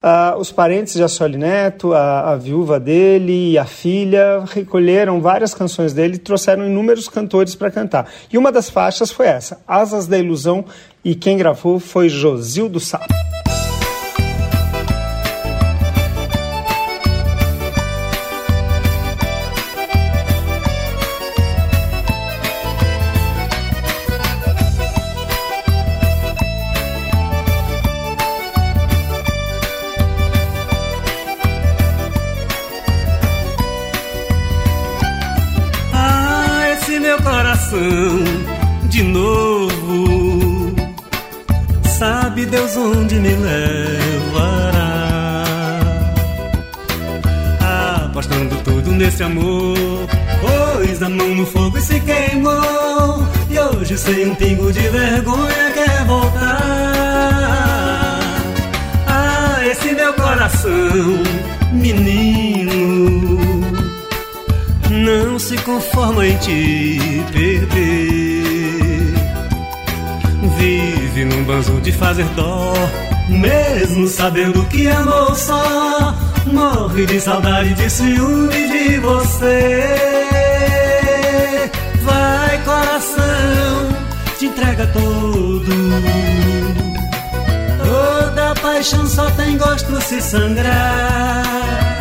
Uh, 0.00 0.38
os 0.38 0.52
parentes 0.52 0.94
de 0.94 1.02
Acioli 1.02 1.36
Neto, 1.36 1.92
a, 1.92 2.30
a, 2.30 2.36
viúva 2.36 2.78
dele 2.78 3.50
e 3.50 3.58
a 3.58 3.64
filha 3.64 4.44
recolheram 4.46 5.20
várias 5.20 5.52
canções 5.52 5.92
dele 5.92 6.14
e 6.14 6.18
trouxeram 6.18 6.64
inúmeros 6.64 7.08
cantores 7.08 7.56
para 7.56 7.68
cantar. 7.68 8.08
E 8.32 8.38
uma 8.38 8.52
das 8.52 8.70
faixas 8.70 9.10
foi 9.10 9.26
essa, 9.26 9.60
Asas 9.66 10.06
da 10.06 10.16
Ilusão, 10.16 10.64
e 11.04 11.16
quem 11.16 11.36
gravou 11.36 11.80
foi 11.80 12.08
Josildo 12.08 12.78
Sá. 12.78 13.04
De 38.88 39.02
novo. 39.02 40.74
Sabe 41.98 42.46
Deus 42.46 42.76
onde 42.76 43.16
me 43.16 43.30
levará? 43.30 44.84
Apostando 48.04 48.56
tudo 48.64 48.92
nesse 48.92 49.22
amor. 49.22 49.76
Pôs 50.40 51.02
a 51.02 51.08
mão 51.08 51.34
no 51.34 51.46
fogo 51.46 51.78
e 51.78 51.82
se 51.82 52.00
queimou. 52.00 53.26
E 53.50 53.58
hoje, 53.58 53.96
sem 53.98 54.30
um 54.30 54.34
pingo 54.34 54.72
de 54.72 54.88
vergonha, 54.88 55.70
quer 55.74 56.04
voltar. 56.04 56.60
Ah, 59.06 59.66
esse 59.66 59.92
meu 59.92 60.12
coração, 60.14 60.70
menino. 61.72 62.57
Não 65.08 65.38
se 65.38 65.56
conforma 65.62 66.26
em 66.26 66.36
te 66.36 67.24
perder. 67.32 69.14
Vive 70.58 71.24
num 71.24 71.44
banzo 71.44 71.80
de 71.80 71.90
fazer 71.92 72.26
dó, 72.36 72.74
mesmo 73.26 74.06
sabendo 74.06 74.62
que 74.66 74.86
amou 74.86 75.34
só. 75.34 76.14
Morre 76.52 77.06
de 77.06 77.18
saudade, 77.18 77.72
de 77.72 77.88
ciúme 77.88 78.68
de 78.68 78.98
você. 78.98 79.82
Vai, 82.02 82.62
coração, 82.64 83.88
te 84.38 84.44
entrega 84.44 84.86
todo. 84.88 85.72
Toda 87.82 88.54
paixão 88.60 89.06
só 89.06 89.30
tem 89.30 89.56
gosto 89.56 90.02
se 90.02 90.20
sangrar 90.20 91.97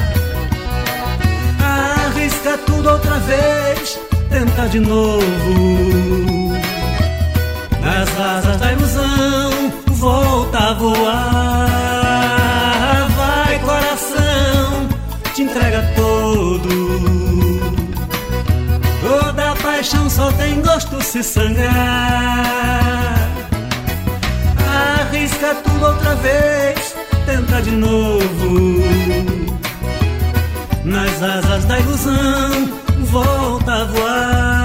arrisca 2.48 2.58
tudo 2.66 2.90
outra 2.90 3.20
vez, 3.20 4.00
tenta 4.30 4.70
de 4.70 4.80
novo. 4.80 5.26
Nas 7.82 8.20
asas 8.20 8.58
da 8.58 8.72
ilusão, 8.72 9.74
volta 9.88 10.58
a 10.58 10.74
voar. 10.74 11.68
Vai, 13.16 13.60
coração, 13.60 14.88
te 15.34 15.44
entrega 15.44 15.84
todo. 15.96 16.98
Toda 19.02 19.56
paixão 19.56 20.10
só 20.10 20.32
tem 20.34 20.62
gosto 20.62 21.04
se 21.04 21.22
sangrar. 21.24 21.74
Arrisca 25.00 25.56
tudo 25.56 25.86
outra 25.86 26.16
vez, 26.16 26.96
tenta 27.26 27.62
de 27.62 27.72
novo 27.72 29.57
nas 30.88 31.22
asas 31.22 31.66
da 31.66 31.80
ilusão, 31.80 32.70
volta 33.12 33.74
a 33.74 33.84
voar. 33.86 34.57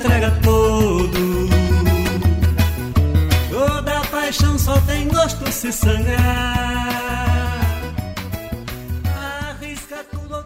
Entrega 0.00 0.30
todo. 0.42 1.48
Toda 3.50 4.00
paixão 4.10 4.58
só 4.58 4.80
tem 4.80 5.06
gosto 5.08 5.52
se 5.52 5.70
sangrar. 5.72 7.00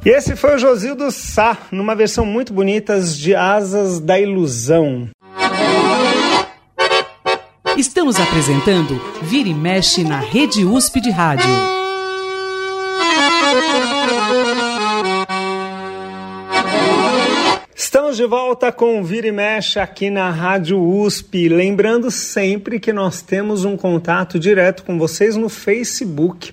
E 0.05 0.11
esse 0.11 0.37
foi 0.37 0.57
o 0.57 0.59
Josildo 0.59 1.11
Sá, 1.11 1.57
numa 1.73 1.95
versão 1.95 2.27
muito 2.27 2.53
bonita 2.53 3.01
de 3.01 3.35
Asas 3.35 4.01
da 4.01 4.21
Ilusão. 4.21 5.09
Estamos 7.75 8.21
apresentando 8.21 9.01
Vira 9.23 9.49
e 9.49 9.55
Mexe 9.55 10.05
na 10.05 10.19
Rede 10.19 10.63
USP 10.65 11.01
de 11.01 11.11
Rádio. 11.11 11.49
Estamos 17.95 18.17
de 18.17 18.27
volta 18.27 18.73
com 18.73 19.05
Vira 19.05 19.29
e 19.29 19.31
Mexe 19.31 19.79
aqui 19.79 20.11
na 20.11 20.29
Rádio 20.29 20.83
USP. 20.83 21.49
Lembrando 21.49 22.11
sempre 22.11 22.81
que 22.81 22.93
nós 22.93 23.23
temos 23.23 23.65
um 23.65 23.77
contato 23.77 24.37
direto 24.37 24.83
com 24.83 24.99
vocês 24.99 25.37
no 25.37 25.49
Facebook. 25.49 26.53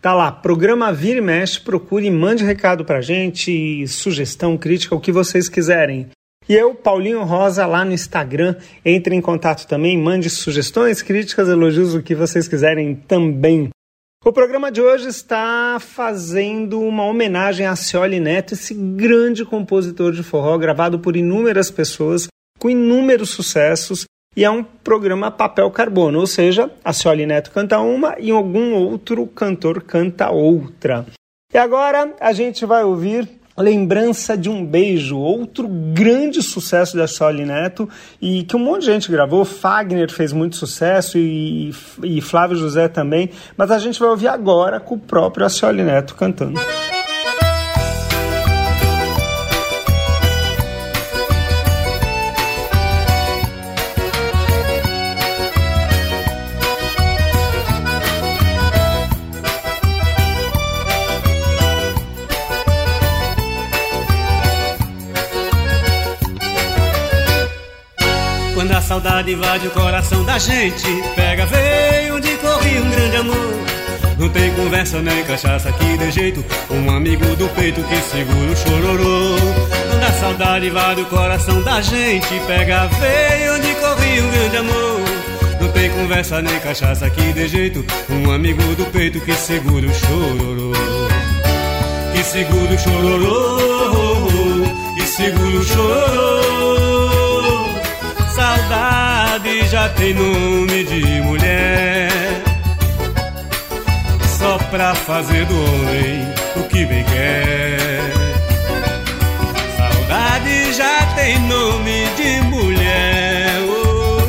Tá 0.00 0.14
lá, 0.14 0.32
programa 0.32 0.90
Vira 0.90 1.18
e 1.18 1.20
Mexe, 1.20 1.60
procure 1.60 2.10
mande 2.10 2.44
recado 2.44 2.82
pra 2.82 3.02
gente, 3.02 3.86
sugestão, 3.88 4.56
crítica, 4.56 4.94
o 4.94 5.00
que 5.00 5.12
vocês 5.12 5.50
quiserem. 5.50 6.08
E 6.48 6.54
eu, 6.54 6.74
Paulinho 6.74 7.24
Rosa, 7.24 7.66
lá 7.66 7.84
no 7.84 7.92
Instagram, 7.92 8.56
entre 8.82 9.14
em 9.14 9.20
contato 9.20 9.66
também, 9.66 9.98
mande 9.98 10.30
sugestões, 10.30 11.02
críticas, 11.02 11.46
elogios, 11.50 11.94
o 11.94 12.02
que 12.02 12.14
vocês 12.14 12.48
quiserem 12.48 12.94
também. 12.94 13.68
O 14.22 14.34
programa 14.34 14.70
de 14.70 14.82
hoje 14.82 15.08
está 15.08 15.78
fazendo 15.80 16.78
uma 16.78 17.06
homenagem 17.06 17.64
a 17.64 17.74
Cioli 17.74 18.20
Neto, 18.20 18.52
esse 18.52 18.74
grande 18.74 19.46
compositor 19.46 20.12
de 20.12 20.22
forró, 20.22 20.58
gravado 20.58 20.98
por 20.98 21.16
inúmeras 21.16 21.70
pessoas, 21.70 22.28
com 22.58 22.68
inúmeros 22.68 23.30
sucessos, 23.30 24.04
e 24.36 24.44
é 24.44 24.50
um 24.50 24.62
programa 24.62 25.30
papel 25.30 25.70
carbono, 25.70 26.20
ou 26.20 26.26
seja, 26.26 26.70
a 26.84 26.92
Cioli 26.92 27.24
Neto 27.24 27.50
canta 27.50 27.80
uma 27.80 28.14
e 28.18 28.30
algum 28.30 28.74
outro 28.74 29.26
cantor 29.26 29.82
canta 29.82 30.30
outra. 30.30 31.06
E 31.50 31.56
agora 31.56 32.14
a 32.20 32.34
gente 32.34 32.66
vai 32.66 32.84
ouvir 32.84 33.26
Lembrança 33.60 34.36
de 34.36 34.48
um 34.48 34.64
Beijo, 34.64 35.18
outro 35.18 35.68
grande 35.68 36.42
sucesso 36.42 36.96
da 36.96 37.06
Soli 37.06 37.44
Neto 37.44 37.88
e 38.20 38.42
que 38.44 38.56
um 38.56 38.60
monte 38.60 38.80
de 38.80 38.86
gente 38.86 39.10
gravou. 39.10 39.44
Fagner 39.44 40.10
fez 40.10 40.32
muito 40.32 40.56
sucesso 40.56 41.18
e, 41.18 41.74
e 42.02 42.20
Flávio 42.20 42.56
José 42.56 42.88
também, 42.88 43.30
mas 43.56 43.70
a 43.70 43.78
gente 43.78 43.98
vai 43.98 44.08
ouvir 44.08 44.28
agora 44.28 44.80
com 44.80 44.94
o 44.94 44.98
próprio 44.98 45.48
Soli 45.48 45.82
Neto 45.82 46.14
cantando. 46.14 46.58
Saudade 68.90 69.30
invade 69.30 69.68
o 69.68 69.70
coração 69.70 70.24
da 70.24 70.36
gente. 70.36 70.84
Pega, 71.14 71.46
veio 71.46 72.16
onde 72.16 72.36
corre 72.38 72.80
um 72.80 72.90
grande 72.90 73.16
amor. 73.18 73.36
Não 74.18 74.28
tem 74.28 74.52
conversa 74.54 75.00
nem 75.00 75.22
cachaça 75.22 75.70
que 75.70 75.96
dê 75.96 76.10
jeito. 76.10 76.44
Um 76.68 76.90
amigo 76.90 77.24
do 77.36 77.48
peito 77.50 77.80
que 77.84 77.96
segura 77.98 78.50
o 78.50 78.56
chororô. 78.56 79.36
Quando 79.70 80.18
saudade 80.18 80.66
invade 80.66 81.02
o 81.02 81.06
coração 81.06 81.62
da 81.62 81.80
gente 81.80 82.40
Pega 82.48 82.82
a 82.82 82.86
veia 82.86 83.54
onde 83.54 83.74
corria 83.76 84.24
um 84.24 84.30
grande 84.30 84.56
amor 84.56 85.00
Não 85.60 85.68
tem 85.70 85.90
conversa 85.90 86.42
nem 86.42 86.58
cachaça 86.58 87.08
que 87.08 87.32
de 87.32 87.48
jeito 87.48 87.84
Um 88.10 88.30
amigo 88.32 88.62
do 88.74 88.86
peito 88.86 89.20
que 89.20 89.32
segura 89.34 89.86
o 89.86 89.94
chororô 89.94 90.72
Que 92.12 92.24
segura 92.24 92.74
o 92.74 92.78
chororô 92.78 94.64
Que 94.96 95.06
segura 95.06 95.58
o 95.58 95.64
chororô 95.64 96.59
já 99.70 99.88
tem 99.90 100.12
nome 100.12 100.82
de 100.84 101.20
mulher. 101.20 102.10
Só 104.36 104.58
pra 104.70 104.96
fazer 104.96 105.46
do 105.46 105.54
homem 105.54 106.26
o 106.56 106.64
que 106.64 106.84
bem 106.86 107.04
quer. 107.04 108.10
Saudade 109.76 110.74
já 110.74 111.06
tem 111.14 111.38
nome 111.40 112.06
de 112.16 112.40
mulher 112.48 113.60
oh. 113.68 114.22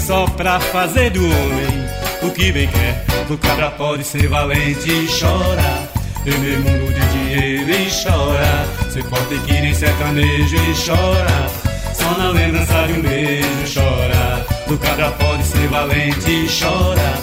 Só 0.00 0.26
pra 0.28 0.58
fazer 0.58 1.10
do 1.10 1.22
homem 1.22 1.86
o 2.22 2.30
que 2.30 2.50
bem 2.52 2.68
quer. 2.68 3.04
O 3.28 3.36
cabra 3.36 3.70
pode 3.70 4.04
ser 4.04 4.28
valente 4.28 4.90
e 4.90 5.06
chora. 5.08 5.90
Temer 6.24 6.58
mundo 6.58 6.90
de 6.94 7.06
dinheiro 7.12 7.70
e 7.70 7.90
chora. 8.02 8.66
Ser 8.90 9.04
forte 9.04 9.38
que 9.40 9.52
nem 9.52 9.74
sertanejo 9.74 10.56
e 10.56 10.74
chora 10.86 11.59
Só 12.10 12.18
na 12.18 12.30
lembrança 12.30 12.86
de 12.88 12.92
um 12.94 13.02
beijo 13.02 13.72
chora. 13.72 14.44
O 14.68 14.76
cabra 14.76 15.12
pode 15.12 15.44
ser 15.44 15.68
valente 15.68 16.28
e 16.28 16.48
chora. 16.48 17.14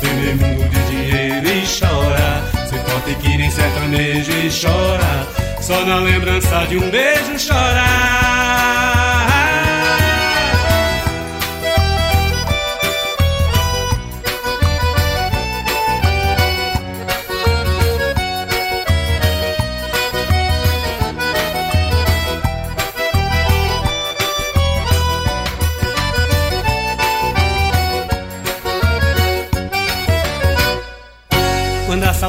Temer 0.00 0.36
mundo 0.36 0.68
de 0.68 0.82
dinheiro 0.88 1.48
e 1.48 1.64
chora. 1.66 2.44
Ser 2.68 2.78
forte 2.84 3.14
que 3.16 3.36
nem 3.36 3.50
sertanejo 3.50 4.30
e 4.30 4.48
chora. 4.48 5.26
Só 5.60 5.84
na 5.84 5.96
lembrança 5.96 6.64
de 6.68 6.78
um 6.78 6.90
beijo 6.90 7.36
chorar. 7.40 8.25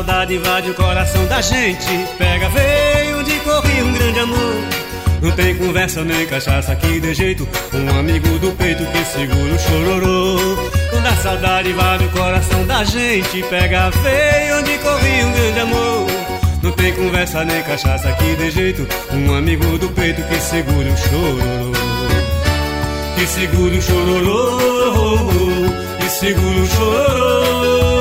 Saudade 0.07 0.35
invade 0.35 0.71
o 0.71 0.73
coração 0.73 1.25
da 1.25 1.41
gente, 1.41 2.07
pega 2.17 2.47
veio 2.47 3.19
onde 3.19 3.33
corria 3.39 3.83
um 3.83 3.91
grande 3.91 4.19
amor. 4.19 4.55
Não 5.21 5.31
tem 5.31 5.53
conversa 5.57 6.01
nem 6.05 6.25
cachaça 6.25 6.73
que 6.77 7.01
dê 7.01 7.13
jeito, 7.13 7.45
um 7.73 7.99
amigo 7.99 8.29
do 8.39 8.53
peito 8.53 8.85
que 8.85 9.03
segura 9.03 9.53
o 9.53 9.59
chororô. 9.59 10.37
Quando 10.91 11.07
a 11.07 11.15
saudade 11.17 11.69
invade 11.71 12.05
o 12.05 12.09
coração 12.11 12.65
da 12.65 12.85
gente, 12.85 13.43
pega 13.49 13.89
veio 13.89 14.59
onde 14.59 14.77
corria 14.77 15.25
um 15.25 15.31
grande 15.33 15.59
amor. 15.59 16.07
Não 16.63 16.71
tem 16.71 16.93
conversa 16.93 17.43
nem 17.43 17.61
cachaça 17.63 18.09
que 18.13 18.35
dê 18.37 18.49
jeito, 18.49 18.87
um 19.11 19.35
amigo 19.35 19.77
do 19.77 19.89
peito 19.89 20.21
que 20.23 20.39
segura 20.39 20.89
o 20.89 20.97
chororô. 20.97 21.71
Que 23.17 23.27
segura 23.27 23.75
o 23.75 23.81
chororô, 23.81 24.57
que 25.99 26.09
segura 26.09 26.59
o 26.61 26.65
chororô. 26.65 27.96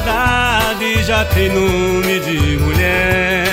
Saudade 0.00 1.04
já 1.04 1.24
tem 1.26 1.50
nome 1.50 2.20
de 2.20 2.56
mulher. 2.58 3.44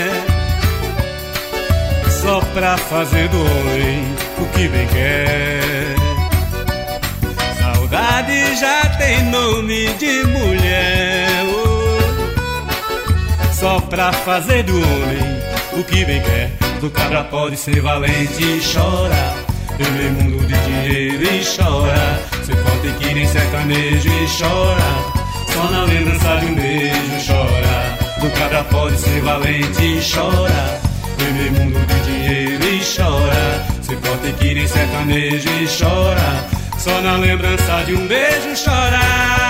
Só 2.21 2.39
pra 2.53 2.77
fazer 2.77 3.27
do 3.27 3.37
homem 3.37 4.15
o 4.39 4.45
que 4.53 4.69
bem 4.69 4.87
quer. 4.87 5.93
Saudade 7.59 8.55
já 8.55 8.85
tem 8.97 9.25
nome 9.25 9.87
de 9.95 10.23
mulher 10.27 11.27
oh. 11.53 11.97
Só 13.51 13.81
pra 13.81 14.13
fazer 14.13 14.63
do 14.63 14.75
homem 14.77 15.41
o 15.73 15.83
que 15.83 16.05
bem 16.05 16.21
quer. 16.21 16.51
Do 16.79 16.89
cabra 16.89 17.25
pode 17.25 17.57
ser 17.57 17.81
valente 17.81 18.41
e 18.41 18.61
chora. 18.73 19.35
Temer 19.77 20.11
mundo 20.13 20.47
de 20.47 20.57
dinheiro 20.57 21.23
e 21.23 21.43
chora. 21.43 22.21
Ser 22.45 22.55
forte 22.55 22.87
que 22.99 23.13
nem 23.13 23.27
sertanejo 23.27 24.07
e 24.07 24.27
chora 24.39 25.16
só 25.57 25.71
na 25.71 25.83
lembrança 25.85 26.37
de 26.37 26.45
um 26.45 26.55
beijo 26.55 27.27
chora. 27.27 27.97
Do 28.21 28.29
cabra 28.37 28.63
pode 28.65 28.97
ser 28.99 29.21
valente 29.21 29.81
e 29.81 29.99
chora. 29.99 30.79
Viver 31.17 31.51
mundo 31.51 31.79
de 31.87 31.99
dinheiro 32.01 32.63
e 32.63 32.81
chora. 32.95 33.65
Ser 33.81 33.97
forte 33.97 34.33
que 34.33 34.53
nem 34.53 34.67
sertanejo 34.67 35.49
e 35.49 35.67
chora. 35.67 36.45
Só 36.77 37.01
na 37.01 37.17
lembrança 37.17 37.83
de 37.85 37.95
um 37.95 38.07
beijo 38.07 38.63
chora 38.63 39.46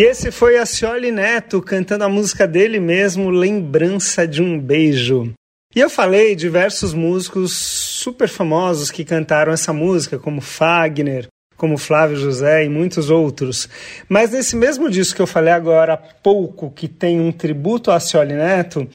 E 0.00 0.02
esse 0.02 0.30
foi 0.30 0.56
a 0.56 0.64
Cioli 0.64 1.12
Neto 1.12 1.60
cantando 1.60 2.04
a 2.04 2.08
música 2.08 2.48
dele 2.48 2.80
mesmo, 2.80 3.28
Lembrança 3.28 4.26
de 4.26 4.40
um 4.40 4.58
Beijo. 4.58 5.34
E 5.76 5.78
eu 5.78 5.90
falei 5.90 6.34
diversos 6.34 6.94
músicos 6.94 7.52
super 7.52 8.26
famosos 8.26 8.90
que 8.90 9.04
cantaram 9.04 9.52
essa 9.52 9.74
música, 9.74 10.18
como 10.18 10.40
Fagner, 10.40 11.26
como 11.54 11.76
Flávio 11.76 12.16
José 12.16 12.64
e 12.64 12.68
muitos 12.70 13.10
outros. 13.10 13.68
Mas 14.08 14.30
nesse 14.30 14.56
mesmo 14.56 14.88
disco 14.88 15.16
que 15.16 15.20
eu 15.20 15.26
falei 15.26 15.52
agora 15.52 15.92
há 15.92 15.98
pouco, 15.98 16.70
que 16.70 16.88
tem 16.88 17.20
um 17.20 17.30
tributo 17.30 17.90
a 17.90 18.00
Cioli 18.00 18.32
Neto, 18.32 18.88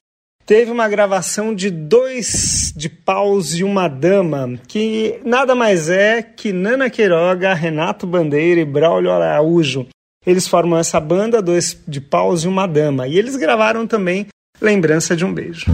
teve 0.43 0.71
uma 0.71 0.89
gravação 0.89 1.53
de 1.53 1.69
dois 1.69 2.73
de 2.75 2.89
paus 2.89 3.53
e 3.53 3.63
uma 3.63 3.87
dama, 3.87 4.59
que 4.67 5.19
nada 5.23 5.53
mais 5.53 5.87
é 5.87 6.23
que 6.23 6.51
Nana 6.51 6.89
Queiroga, 6.89 7.53
Renato 7.53 8.07
Bandeira 8.07 8.59
e 8.59 8.65
Braulio 8.65 9.11
Araújo. 9.11 9.85
Eles 10.25 10.47
formam 10.47 10.79
essa 10.79 10.99
banda, 10.99 11.41
dois 11.41 11.77
de 11.87 12.01
paus 12.01 12.43
e 12.43 12.47
uma 12.47 12.67
dama. 12.67 13.07
E 13.07 13.17
eles 13.17 13.35
gravaram 13.35 13.85
também 13.85 14.27
Lembrança 14.61 15.15
de 15.15 15.25
um 15.25 15.33
Beijo. 15.33 15.65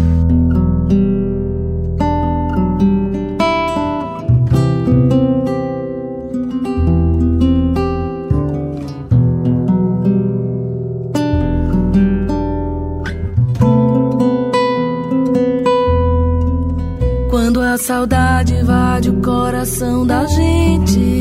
Quando 17.29 17.61
a 17.61 17.77
saudade 17.77 18.55
invade 18.55 19.09
o 19.09 19.21
coração 19.21 20.05
da 20.05 20.25
gente, 20.25 21.19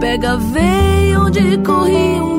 pega 0.00 0.36
veio 0.36 1.26
onde 1.26 1.58
corria 1.58 2.22
um 2.22 2.38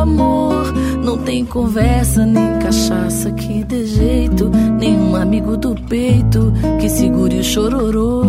amor. 0.00 0.72
Não 1.04 1.18
tem 1.18 1.44
conversa 1.44 2.24
nem 2.26 2.58
cachaça 2.58 3.30
que 3.32 3.64
dê 3.64 3.86
jeito, 3.86 4.50
nenhum 4.78 5.16
amigo 5.16 5.56
do 5.56 5.74
peito 5.74 6.52
que 6.80 6.88
segure 6.88 7.38
o 7.38 7.44
chororô. 7.44 8.22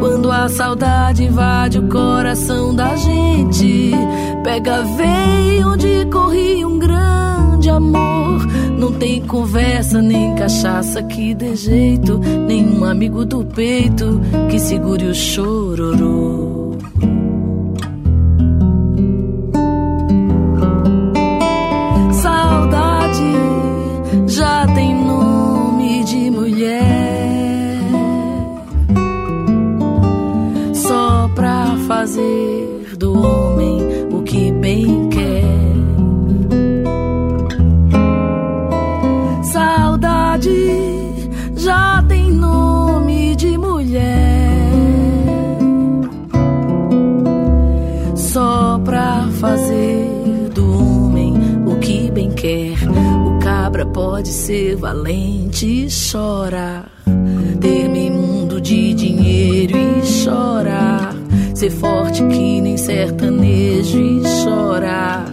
Quando 0.00 0.30
a 0.30 0.48
saudade 0.48 1.24
invade 1.24 1.78
o 1.78 1.88
coração 1.88 2.74
da 2.74 2.94
gente, 2.96 3.92
pega 4.44 4.82
veio 4.82 5.72
onde 5.72 6.06
corria 6.06 6.66
um 6.66 6.78
grande 6.78 7.70
amor. 7.70 8.46
Não 8.78 8.92
tem 8.92 9.20
conversa 9.22 10.00
nem 10.00 10.34
cachaça 10.36 11.02
que 11.02 11.34
dê 11.34 11.56
jeito, 11.56 12.18
nenhum 12.18 12.84
amigo 12.84 13.24
do 13.24 13.44
peito 13.44 14.20
que 14.48 14.58
segure 14.58 15.06
o 15.06 15.14
chororô. 15.14 16.67
Já 24.58 24.66
tem 24.74 24.92
nome 24.92 26.02
de 26.02 26.30
mulher, 26.32 27.78
só 30.74 31.30
pra 31.32 31.76
fazer 31.86 32.96
do 32.98 33.12
homem 33.12 33.78
o 34.10 34.20
que 34.22 34.50
bem 34.50 35.08
quer. 35.10 35.17
Pode 53.98 54.28
ser 54.28 54.76
valente 54.76 55.66
e 55.66 55.90
chorar. 55.90 56.88
Ter 57.60 57.88
meio 57.88 58.12
mundo 58.12 58.60
de 58.60 58.94
dinheiro 58.94 59.76
e 59.76 60.06
chorar. 60.06 61.16
Ser 61.52 61.70
forte 61.70 62.22
que 62.22 62.60
nem 62.60 62.76
sertanejo 62.76 63.98
e 63.98 64.22
chorar. 64.44 65.24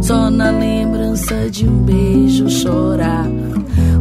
Só 0.00 0.30
na 0.30 0.50
lembrança 0.50 1.50
de 1.50 1.68
um 1.68 1.82
beijo 1.82 2.48
chorar. 2.48 3.26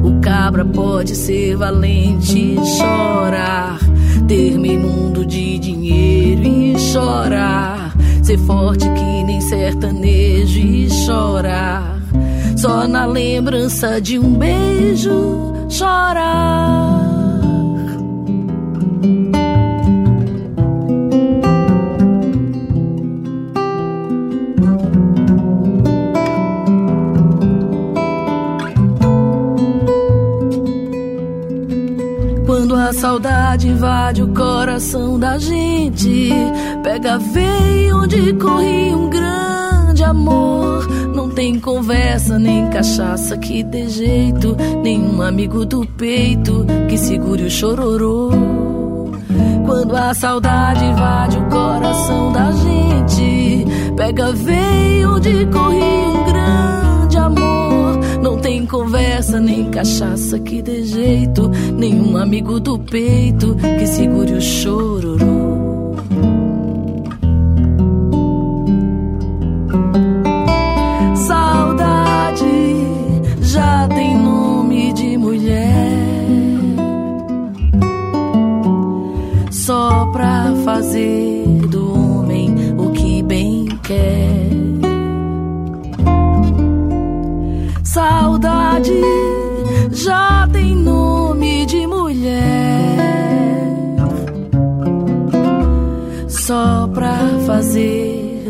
O 0.01 0.21
cabra 0.21 0.63
pode 0.63 1.13
ser 1.13 1.57
valente 1.57 2.39
e 2.39 2.65
chorar. 2.77 3.77
Ter 4.25 4.57
meio 4.57 4.79
mundo 4.79 5.25
de 5.25 5.59
dinheiro 5.59 6.47
e 6.47 6.79
chorar. 6.79 7.93
Ser 8.23 8.37
forte 8.37 8.89
que 8.89 9.23
nem 9.25 9.41
sertanejo 9.41 10.59
e 10.59 10.89
chorar. 10.89 11.96
Só 12.57 12.87
na 12.87 13.05
lembrança 13.05 14.01
de 14.01 14.17
um 14.17 14.33
beijo 14.33 15.53
chorar. 15.69 16.97
Quando 32.47 32.73
a 32.73 32.91
saudade 32.91 33.67
invade 33.67 34.23
o 34.23 34.33
coração 34.33 35.19
da 35.19 35.37
gente, 35.37 36.31
pega 36.81 37.13
a 37.13 37.17
veia 37.19 37.95
onde 37.95 38.33
corre 38.33 38.95
um 38.95 39.07
grande 39.11 40.03
amor. 40.03 40.96
Tem 41.37 41.59
conversa, 41.59 42.39
nem 42.39 42.67
cachaça 42.71 43.37
que 43.37 43.61
dê 43.61 43.87
jeito, 43.87 44.57
nenhum 44.81 45.21
amigo 45.21 45.67
do 45.67 45.85
peito 45.85 46.65
que 46.89 46.97
segure 46.97 47.43
o 47.43 47.51
chororô. 47.51 48.31
Quando 49.63 49.95
a 49.95 50.15
saudade 50.15 50.83
invade 50.83 51.37
o 51.37 51.43
coração 51.43 52.31
da 52.31 52.51
gente, 52.51 53.67
pega 53.95 54.29
a 54.29 54.31
veia 54.31 55.11
onde 55.11 55.45
corre 55.45 55.77
um 55.77 56.25
grande 56.25 57.17
amor. 57.19 57.99
Não 58.19 58.39
tem 58.39 58.65
conversa, 58.65 59.39
nem 59.39 59.69
cachaça 59.69 60.39
que 60.39 60.59
dê 60.63 60.81
jeito, 60.85 61.51
nenhum 61.77 62.17
amigo 62.17 62.59
do 62.59 62.79
peito 62.79 63.55
que 63.77 63.85
segure 63.85 64.33
o 64.33 64.41
chororô. 64.41 65.26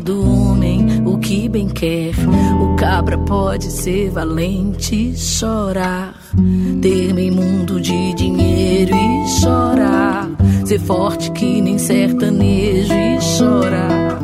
Do 0.02 0.26
homem 0.26 1.04
o 1.06 1.18
que 1.18 1.48
bem 1.48 1.68
quer. 1.68 2.14
O 2.62 2.76
cabra 2.76 3.18
pode 3.18 3.72
ser 3.72 4.10
valente 4.10 5.12
e 5.12 5.18
chorar. 5.18 6.14
Ter 6.82 7.14
meio 7.14 7.34
mundo 7.34 7.80
de 7.80 8.14
dinheiro 8.14 8.96
e 8.96 9.28
chorar. 9.40 10.30
Ser 10.66 10.80
forte 10.80 11.32
que 11.32 11.62
nem 11.62 11.78
sertanejo 11.78 12.94
e 12.94 13.22
chorar. 13.22 14.20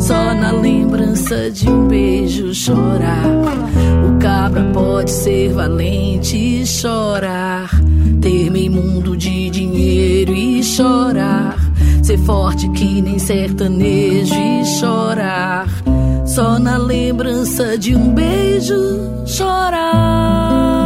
Só 0.00 0.34
na 0.34 0.52
lembrança 0.52 1.50
de 1.50 1.68
um 1.68 1.88
beijo 1.88 2.54
chorar. 2.54 3.26
O 4.06 4.18
cabra 4.18 4.64
pode 4.72 5.10
ser 5.10 5.52
valente 5.52 6.36
e 6.36 6.66
chorar. 6.66 7.70
Ter 8.20 8.50
meio 8.50 8.72
mundo 8.72 9.16
de 9.16 9.50
dinheiro 9.50 10.34
e 10.34 10.62
chorar. 10.62 11.47
Ser 12.08 12.16
forte 12.20 12.66
que 12.70 13.02
nem 13.02 13.18
sertanejo 13.18 14.32
e 14.32 14.64
chorar. 14.64 15.66
Só 16.24 16.58
na 16.58 16.78
lembrança 16.78 17.76
de 17.76 17.94
um 17.94 18.14
beijo 18.14 19.26
chorar. 19.26 20.77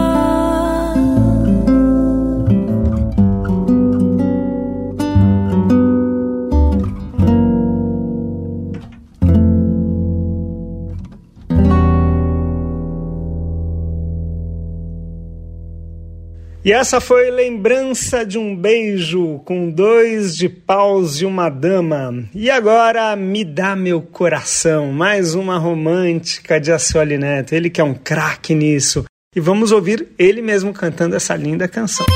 E 16.65 16.73
essa 16.73 17.01
foi 17.01 17.29
Lembrança 17.29 18.25
de 18.25 18.39
um 18.39 18.55
Beijo, 18.55 19.41
com 19.45 19.69
dois 19.69 20.37
de 20.37 20.49
paus 20.49 21.21
e 21.21 21.27
uma 21.27 21.49
dama. 21.49 22.25
E 22.33 22.49
agora, 22.49 23.17
Me 23.17 23.45
Dá 23.45 23.75
Meu 23.75 24.01
Coração, 24.01 24.93
mais 24.93 25.35
uma 25.35 25.59
romântica 25.59 26.61
de 26.61 26.71
Acioli 26.71 27.19
Neto, 27.19 27.53
ele 27.53 27.69
que 27.69 27.81
é 27.81 27.85
um 27.85 27.95
craque 27.95 28.55
nisso. 28.55 29.05
E 29.35 29.41
vamos 29.41 29.73
ouvir 29.73 30.07
ele 30.17 30.41
mesmo 30.41 30.73
cantando 30.73 31.17
essa 31.17 31.35
linda 31.35 31.67
canção. 31.67 32.07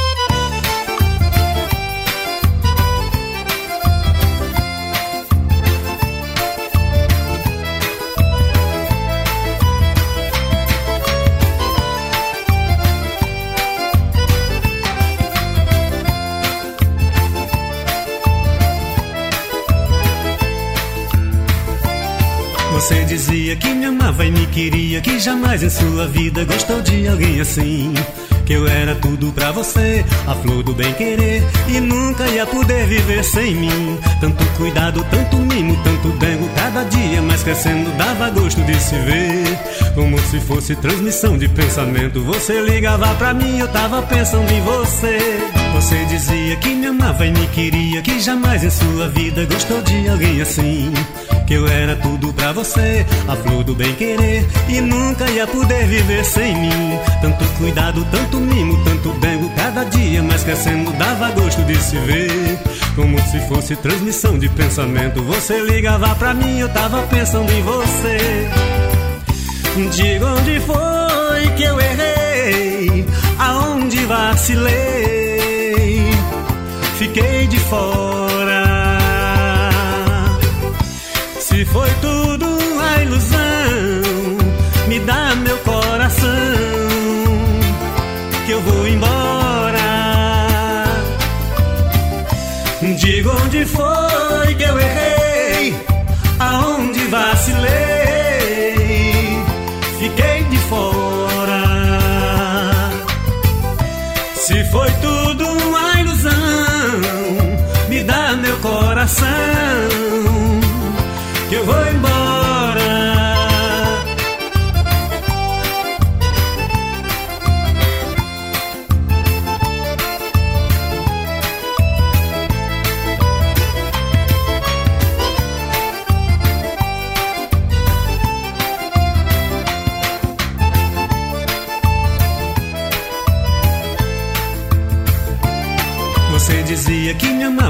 Amava 24.16 24.24
e 24.24 24.30
me 24.30 24.46
queria, 24.46 25.00
que 25.00 25.18
jamais 25.18 25.62
em 25.62 25.68
sua 25.68 26.06
vida 26.08 26.44
gostou 26.44 26.80
de 26.80 27.06
alguém 27.06 27.40
assim. 27.40 27.92
Que 28.46 28.54
eu 28.54 28.66
era 28.66 28.94
tudo 28.94 29.32
pra 29.32 29.50
você, 29.50 30.04
a 30.26 30.34
flor 30.36 30.62
do 30.62 30.72
bem 30.72 30.92
querer, 30.94 31.42
e 31.68 31.80
nunca 31.80 32.26
ia 32.28 32.46
poder 32.46 32.86
viver 32.86 33.22
sem 33.24 33.54
mim. 33.54 33.98
Tanto 34.20 34.44
cuidado, 34.56 35.04
tanto 35.10 35.36
mimo, 35.36 35.76
tanto 35.82 36.08
dengo, 36.18 36.48
cada 36.54 36.84
dia 36.84 37.20
mais 37.20 37.42
crescendo, 37.42 37.90
dava 37.96 38.30
gosto 38.30 38.62
de 38.62 38.80
se 38.80 38.96
ver. 39.00 39.92
Como 39.94 40.18
se 40.18 40.40
fosse 40.40 40.76
transmissão 40.76 41.36
de 41.36 41.48
pensamento, 41.48 42.22
você 42.22 42.60
ligava 42.60 43.14
pra 43.16 43.34
mim, 43.34 43.58
eu 43.58 43.68
tava 43.68 44.00
pensando 44.02 44.50
em 44.50 44.60
você. 44.62 45.65
Você 45.74 46.04
dizia 46.06 46.56
que 46.56 46.74
me 46.74 46.86
amava 46.86 47.26
e 47.26 47.30
me 47.30 47.46
queria, 47.48 48.02
que 48.02 48.18
jamais 48.20 48.64
em 48.64 48.70
sua 48.70 49.08
vida 49.08 49.44
gostou 49.44 49.80
de 49.82 50.08
alguém 50.08 50.40
assim. 50.40 50.92
Que 51.46 51.54
eu 51.54 51.68
era 51.68 51.94
tudo 51.96 52.32
pra 52.32 52.52
você, 52.52 53.06
a 53.28 53.36
flor 53.36 53.62
do 53.62 53.74
bem 53.74 53.94
querer, 53.94 54.44
e 54.68 54.80
nunca 54.80 55.30
ia 55.30 55.46
poder 55.46 55.86
viver 55.86 56.24
sem 56.24 56.56
mim. 56.56 56.98
Tanto 57.20 57.44
cuidado, 57.58 58.04
tanto 58.10 58.40
mimo, 58.40 58.82
tanto 58.84 59.10
dengo, 59.20 59.48
cada 59.54 59.84
dia 59.84 60.22
mais 60.22 60.42
crescendo, 60.42 60.90
dava 60.92 61.30
gosto 61.30 61.62
de 61.64 61.76
se 61.76 61.96
ver. 61.98 62.58
Como 62.96 63.18
se 63.30 63.38
fosse 63.46 63.76
transmissão 63.76 64.38
de 64.38 64.48
pensamento, 64.48 65.22
você 65.22 65.60
ligava 65.60 66.14
pra 66.16 66.34
mim, 66.34 66.58
eu 66.58 66.68
tava 66.70 67.02
pensando 67.02 67.52
em 67.52 67.62
você. 67.62 68.48
Diga 69.94 70.26
onde 70.26 70.58
foi 70.60 71.48
que 71.54 71.62
eu 71.62 71.78
errei, 71.78 73.06
aonde 73.38 74.04
vacilei, 74.06 75.15
fiquei 76.96 77.46
de 77.46 77.58
fora. 77.58 78.64
Se 81.38 81.64
foi 81.66 81.90
tudo 82.00 82.46
uma 82.46 83.02
ilusão, 83.02 83.38
me 84.88 84.98
dá 85.00 85.34
meu 85.36 85.56
coração, 85.58 86.28
que 88.46 88.52
eu 88.52 88.60
vou 88.62 88.88
embora. 88.88 89.86
Diga 92.96 93.30
onde 93.30 93.64
foi 93.66 94.05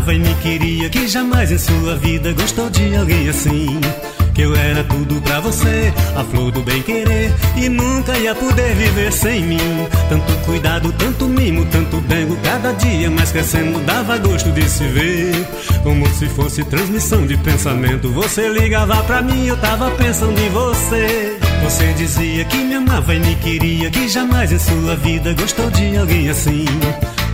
amava 0.06 0.14
e 0.14 0.18
me 0.18 0.34
queria, 0.36 0.88
que 0.88 1.08
jamais 1.08 1.50
em 1.50 1.58
sua 1.58 1.96
vida 1.96 2.32
gostou 2.32 2.70
de 2.70 2.94
alguém 2.96 3.28
assim. 3.28 3.80
Que 4.32 4.42
eu 4.42 4.54
era 4.54 4.84
tudo 4.84 5.20
pra 5.22 5.40
você, 5.40 5.92
a 6.14 6.22
flor 6.22 6.52
do 6.52 6.60
bem 6.60 6.82
querer, 6.82 7.32
e 7.56 7.68
nunca 7.68 8.16
ia 8.18 8.34
poder 8.34 8.74
viver 8.74 9.12
sem 9.12 9.42
mim. 9.42 9.88
Tanto 10.08 10.32
cuidado, 10.44 10.92
tanto 10.92 11.26
mimo, 11.26 11.64
tanto 11.66 12.00
dengo, 12.02 12.36
cada 12.42 12.72
dia 12.72 13.10
mais 13.10 13.32
crescendo 13.32 13.80
dava 13.84 14.18
gosto 14.18 14.50
de 14.52 14.68
se 14.68 14.84
ver. 14.88 15.46
Como 15.82 16.06
se 16.14 16.26
fosse 16.28 16.62
transmissão 16.64 17.26
de 17.26 17.36
pensamento, 17.38 18.10
você 18.10 18.48
ligava 18.48 19.02
pra 19.04 19.22
mim, 19.22 19.46
eu 19.46 19.56
tava 19.56 19.90
pensando 19.92 20.38
em 20.38 20.50
você. 20.50 21.38
Você 21.64 21.92
dizia 21.94 22.44
que 22.44 22.58
me 22.58 22.74
amava 22.74 23.14
e 23.14 23.18
me 23.18 23.34
queria, 23.36 23.90
que 23.90 24.06
jamais 24.08 24.52
em 24.52 24.58
sua 24.58 24.94
vida 24.96 25.32
gostou 25.32 25.70
de 25.70 25.96
alguém 25.96 26.28
assim. 26.28 26.66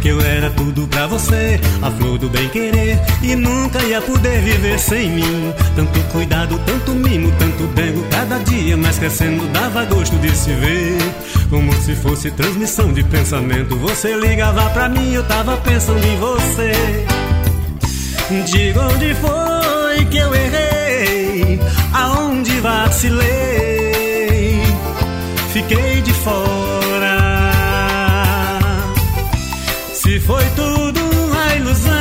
Que 0.03 0.09
eu 0.09 0.21
era 0.21 0.51
tudo 0.51 0.89
pra 0.89 1.07
você, 1.07 1.61
a 1.81 1.89
flor 1.89 2.19
do 2.19 2.29
bem 2.29 2.49
querer, 2.49 2.99
e 3.23 3.37
nunca 3.37 3.81
ia 3.85 4.03
poder 4.03 4.41
viver 4.41 4.77
sem 4.79 5.09
mim. 5.11 5.53
Tanto 5.77 6.01
cuidado, 6.11 6.61
tanto 6.67 6.91
mimo, 6.93 7.31
tanto 7.39 7.69
dengo, 7.69 8.05
cada 8.11 8.39
dia 8.39 8.77
mais 8.77 8.99
crescendo 8.99 9.47
dava 9.53 9.85
gosto 9.85 10.17
de 10.17 10.37
se 10.37 10.53
ver. 10.55 10.99
Como 11.49 11.73
se 11.75 11.95
fosse 11.95 12.33
transmissão 12.33 12.93
de 12.93 13.05
pensamento, 13.05 13.77
você 13.77 14.17
ligava 14.17 14.69
pra 14.71 14.89
mim, 14.89 15.15
eu 15.15 15.23
tava 15.23 15.57
pensando 15.59 16.05
em 16.05 16.17
você. 16.19 16.73
Diga 18.51 18.89
onde 18.89 19.15
foi 19.15 20.05
que 20.07 20.17
eu 20.17 20.35
errei, 20.35 21.61
aonde 21.93 22.59
vacilei 22.61 23.83
fiquei 25.53 26.01
de 26.01 26.13
fora. 26.15 26.62
Se 30.13 30.21
foi 30.21 30.45
tudo 30.55 31.01
uma 31.01 31.55
ilusão, 31.55 31.95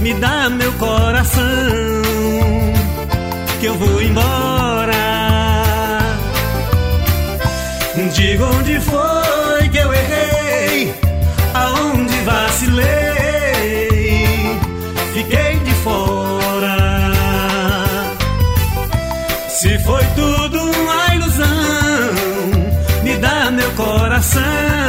me 0.00 0.14
dá 0.14 0.48
meu 0.48 0.72
coração, 0.72 1.42
que 3.60 3.66
eu 3.66 3.74
vou 3.74 4.00
embora. 4.00 4.94
Diga 8.14 8.46
onde 8.46 8.80
foi 8.80 9.68
que 9.68 9.76
eu 9.76 9.92
errei, 9.92 10.94
aonde 11.52 12.18
vacilei, 12.22 12.88
fiquei 15.12 15.58
de 15.58 15.74
fora. 15.84 17.12
Se 19.50 19.78
foi 19.80 20.04
tudo 20.16 20.58
uma 20.58 21.14
ilusão, 21.16 22.14
me 23.02 23.14
dá 23.18 23.50
meu 23.50 23.70
coração, 23.72 24.81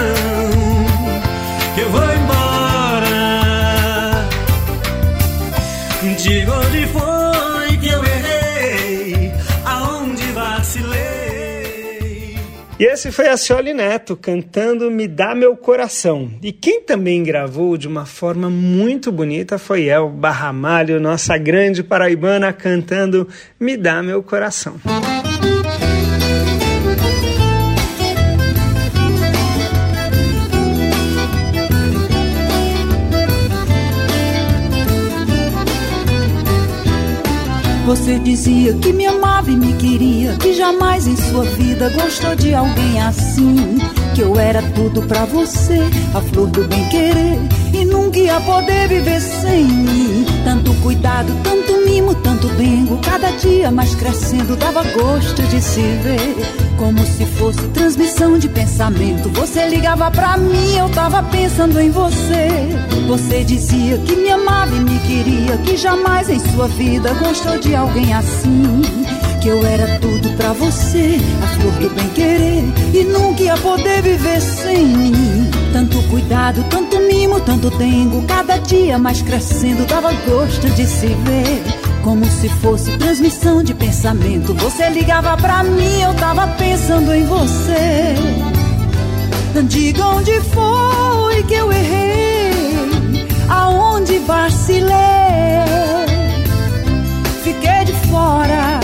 E 12.79 12.85
esse 12.85 13.11
foi 13.11 13.27
a 13.27 13.37
Cioli 13.37 13.71
Neto 13.71 14.17
cantando 14.17 14.89
Me 14.89 15.07
Dá 15.07 15.35
Meu 15.35 15.55
Coração. 15.55 16.31
E 16.41 16.51
quem 16.51 16.81
também 16.81 17.23
gravou 17.23 17.77
de 17.77 17.87
uma 17.87 18.05
forma 18.05 18.49
muito 18.49 19.11
bonita 19.11 19.59
foi 19.59 19.85
El 19.85 20.09
Barramalho, 20.09 20.99
nossa 20.99 21.37
grande 21.37 21.83
paraibana, 21.83 22.51
cantando 22.51 23.27
Me 23.59 23.77
Dá 23.77 24.01
Meu 24.01 24.23
Coração. 24.23 24.77
Você 37.85 38.17
dizia 38.17 38.73
que 38.75 38.93
me 38.93 39.05
amava 39.05 39.51
e 39.51 39.57
me 39.57 39.73
queria, 39.73 40.35
que 40.37 40.53
jamais 40.53 41.05
em 41.05 41.17
sua 41.17 41.43
vida 41.43 41.89
gostou 41.89 42.33
de 42.33 42.53
alguém 42.53 43.01
assim. 43.01 43.77
Que 44.15 44.21
eu 44.21 44.39
era 44.39 44.61
tudo 44.73 45.01
pra 45.01 45.25
você, 45.25 45.79
a 46.13 46.21
flor 46.21 46.47
do 46.47 46.65
bem 46.65 46.87
querer, 46.87 47.37
e 47.73 47.83
nunca 47.83 48.19
ia 48.19 48.39
poder 48.39 48.87
viver 48.87 49.19
sem 49.19 49.65
mim. 49.65 50.25
Tanto 50.45 50.73
cuidado, 50.75 51.33
tanto 51.43 51.85
mimo, 51.85 52.15
tanto 52.15 52.47
dengo, 52.49 52.97
cada 52.99 53.31
dia 53.31 53.69
mais 53.69 53.93
crescendo, 53.95 54.55
dava 54.55 54.83
gosto 54.83 55.41
de 55.43 55.61
se 55.61 55.81
ver. 55.81 56.72
Como 56.77 57.05
se 57.05 57.25
fosse 57.25 57.65
transmissão 57.69 58.37
de 58.37 58.49
pensamento. 58.49 59.29
Você 59.29 59.69
ligava 59.69 60.11
pra 60.11 60.37
mim, 60.37 60.77
eu 60.77 60.89
tava 60.89 61.23
pensando 61.23 61.79
em 61.79 61.89
você. 61.89 62.47
Você 63.07 63.43
dizia 63.43 63.97
que 63.99 64.15
me 64.15 64.29
amava 64.29 64.75
e 64.75 64.79
me 64.79 64.99
queria, 64.99 65.57
que 65.57 65.77
jamais 65.77 66.29
em 66.29 66.39
sua 66.39 66.67
vida 66.67 67.13
gostou 67.13 67.57
de 67.59 67.73
alguém 67.75 68.13
assim. 68.13 68.81
Que 69.41 69.49
eu 69.49 69.65
era 69.65 69.99
tudo 69.99 70.29
pra 70.35 70.53
você, 70.53 71.19
a 71.43 71.47
flor 71.59 71.73
do 71.73 71.89
bem 71.95 72.09
querer, 72.09 72.63
e 72.93 73.03
nunca 73.03 73.43
ia 73.43 73.57
poder 73.57 74.01
viver 74.01 74.41
sem 74.41 74.85
mim. 74.85 75.51
Tanto 75.71 76.01
cuidado, 76.03 76.63
tanto 76.69 76.99
mimo, 76.99 77.39
tanto 77.41 77.69
dengo, 77.71 78.23
cada 78.23 78.57
dia 78.57 78.97
mais 78.97 79.21
crescendo, 79.21 79.85
dava 79.85 80.11
gosto 80.13 80.69
de 80.69 80.85
se 80.85 81.07
ver. 81.07 81.92
Como 82.03 82.25
se 82.25 82.49
fosse 82.49 82.97
transmissão 82.97 83.63
de 83.63 83.73
pensamento. 83.73 84.53
Você 84.55 84.89
ligava 84.89 85.37
pra 85.37 85.63
mim, 85.63 86.01
eu 86.01 86.13
tava 86.15 86.47
pensando 86.47 87.13
em 87.13 87.25
você. 87.25 88.15
Diga 89.63 90.05
onde 90.07 90.41
foi 90.41 91.43
que 91.43 91.53
eu 91.53 91.71
errei, 91.71 93.25
aonde 93.49 94.19
vacilei. 94.19 94.93
Fiquei 97.43 97.85
de 97.85 97.93
fora. 98.09 98.79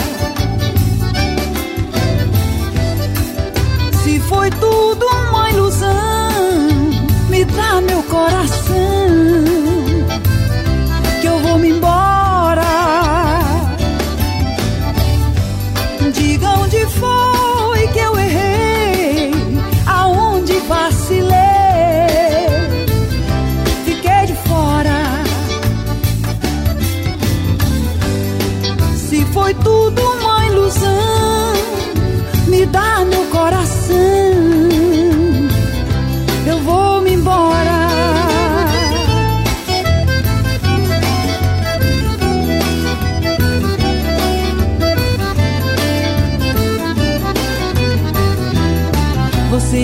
Se 4.03 4.19
foi 4.21 4.49
tudo 4.51 5.05
uma 5.29 5.49
ilusão, 5.49 6.31
me 7.29 7.43
dá 7.45 7.81
meu 7.81 8.01
coração, 8.03 8.98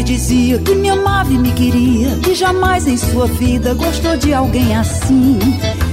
Dizia 0.04 0.60
que 0.60 0.76
me 0.76 0.90
amava 0.90 1.34
e 1.34 1.38
me 1.38 1.52
queria, 1.52 2.16
que 2.18 2.36
jamais 2.36 2.88
em 2.88 2.96
sua 2.96 3.28
vida 3.28 3.74
gostou 3.74 4.16
de 4.16 4.34
alguém 4.34 4.76
assim. 4.76 5.40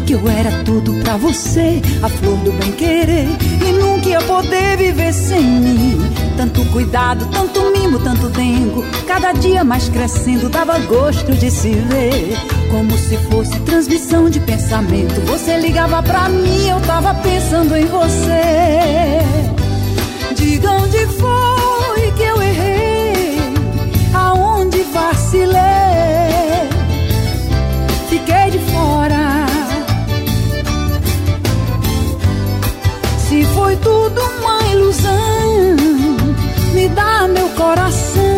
Que 0.07 0.13
eu 0.13 0.29
era 0.29 0.63
tudo 0.65 0.93
pra 1.03 1.17
você, 1.17 1.81
a 2.03 2.09
flor 2.09 2.37
do 2.39 2.53
bem 2.53 2.73
querer, 2.73 3.27
e 3.67 3.73
nunca 3.73 4.09
ia 4.09 4.21
poder 4.21 4.77
viver 4.77 5.13
sem 5.13 5.43
mim. 5.43 6.01
Tanto 6.37 6.65
cuidado, 6.67 7.27
tanto 7.33 7.61
mimo, 7.77 7.99
tanto 7.99 8.29
dengo, 8.29 8.85
cada 9.07 9.33
dia 9.33 9.65
mais 9.65 9.89
crescendo, 9.89 10.49
dava 10.49 10.79
gosto 10.81 11.33
de 11.33 11.51
se 11.51 11.71
ver. 11.71 12.37
Como 12.71 12.97
se 12.97 13.17
fosse 13.29 13.59
transmissão 13.61 14.31
de 14.31 14.39
pensamento. 14.41 15.21
Você 15.27 15.59
ligava 15.59 16.03
pra 16.03 16.29
mim, 16.29 16.69
eu 16.69 16.81
tava 16.83 17.15
pensando 17.15 17.75
em 17.75 17.87
você. 17.87 19.19
Diga 20.37 20.71
onde 20.71 21.07
foi 21.19 21.52
vacilei. 25.33 26.69
Fiquei 28.09 28.51
de 28.51 28.59
fora. 28.71 29.47
Se 33.19 33.45
foi 33.55 33.77
tudo 33.77 34.21
uma 34.21 34.63
ilusão, 34.73 35.77
me 36.75 36.89
dá 36.91 37.27
meu 37.29 37.49
coração, 37.51 38.32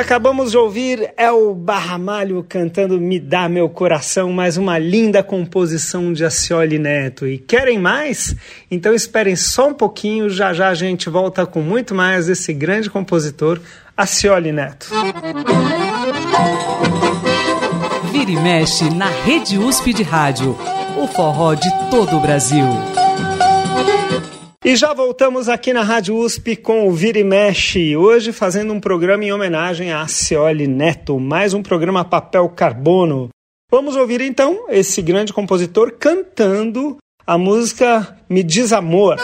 acabamos 0.00 0.50
de 0.50 0.56
ouvir 0.56 1.12
El 1.14 1.54
Barramalho 1.54 2.42
cantando 2.48 2.98
Me 2.98 3.20
Dá 3.20 3.50
Meu 3.50 3.68
Coração, 3.68 4.32
mais 4.32 4.56
uma 4.56 4.78
linda 4.78 5.22
composição 5.22 6.10
de 6.10 6.24
Acioli 6.24 6.78
Neto. 6.78 7.26
E 7.26 7.36
querem 7.36 7.78
mais? 7.78 8.34
Então 8.70 8.94
esperem 8.94 9.36
só 9.36 9.68
um 9.68 9.74
pouquinho, 9.74 10.30
já 10.30 10.54
já 10.54 10.70
a 10.70 10.74
gente 10.74 11.10
volta 11.10 11.44
com 11.44 11.60
muito 11.60 11.94
mais 11.94 12.26
desse 12.26 12.54
grande 12.54 12.88
compositor, 12.88 13.60
Acioli 13.94 14.52
Neto. 14.52 14.88
Vira 18.10 18.30
e 18.30 18.36
mexe 18.36 18.88
na 18.94 19.08
Rede 19.08 19.58
USP 19.58 19.92
de 19.92 20.02
Rádio, 20.02 20.56
o 20.96 21.06
forró 21.08 21.52
de 21.52 21.68
todo 21.90 22.16
o 22.16 22.20
Brasil. 22.20 22.64
E 24.62 24.76
já 24.76 24.92
voltamos 24.92 25.48
aqui 25.48 25.72
na 25.72 25.82
Rádio 25.82 26.14
USP 26.14 26.54
com 26.54 26.86
o 26.86 26.92
Vira 26.92 27.18
e 27.18 27.24
Mexe, 27.24 27.96
hoje 27.96 28.30
fazendo 28.30 28.74
um 28.74 28.78
programa 28.78 29.24
em 29.24 29.32
homenagem 29.32 29.90
a 29.90 30.06
Cioli 30.06 30.66
Neto, 30.66 31.18
mais 31.18 31.54
um 31.54 31.62
programa 31.62 32.04
Papel 32.04 32.46
Carbono. 32.50 33.30
Vamos 33.70 33.96
ouvir 33.96 34.20
então 34.20 34.66
esse 34.68 35.00
grande 35.00 35.32
compositor 35.32 35.94
cantando 35.98 36.98
a 37.26 37.38
música 37.38 38.18
Me 38.28 38.42
Diz 38.42 38.70
Amor. 38.70 39.16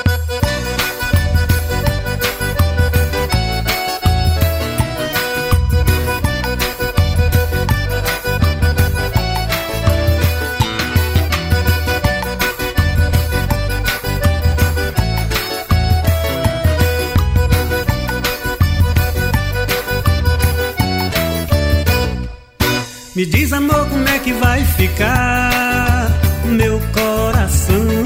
Me 23.17 23.25
diz, 23.25 23.51
amor, 23.51 23.89
como 23.89 24.07
é 24.11 24.19
que 24.19 24.31
vai 24.35 24.63
ficar 24.63 26.13
meu 26.45 26.79
coração? 26.93 28.05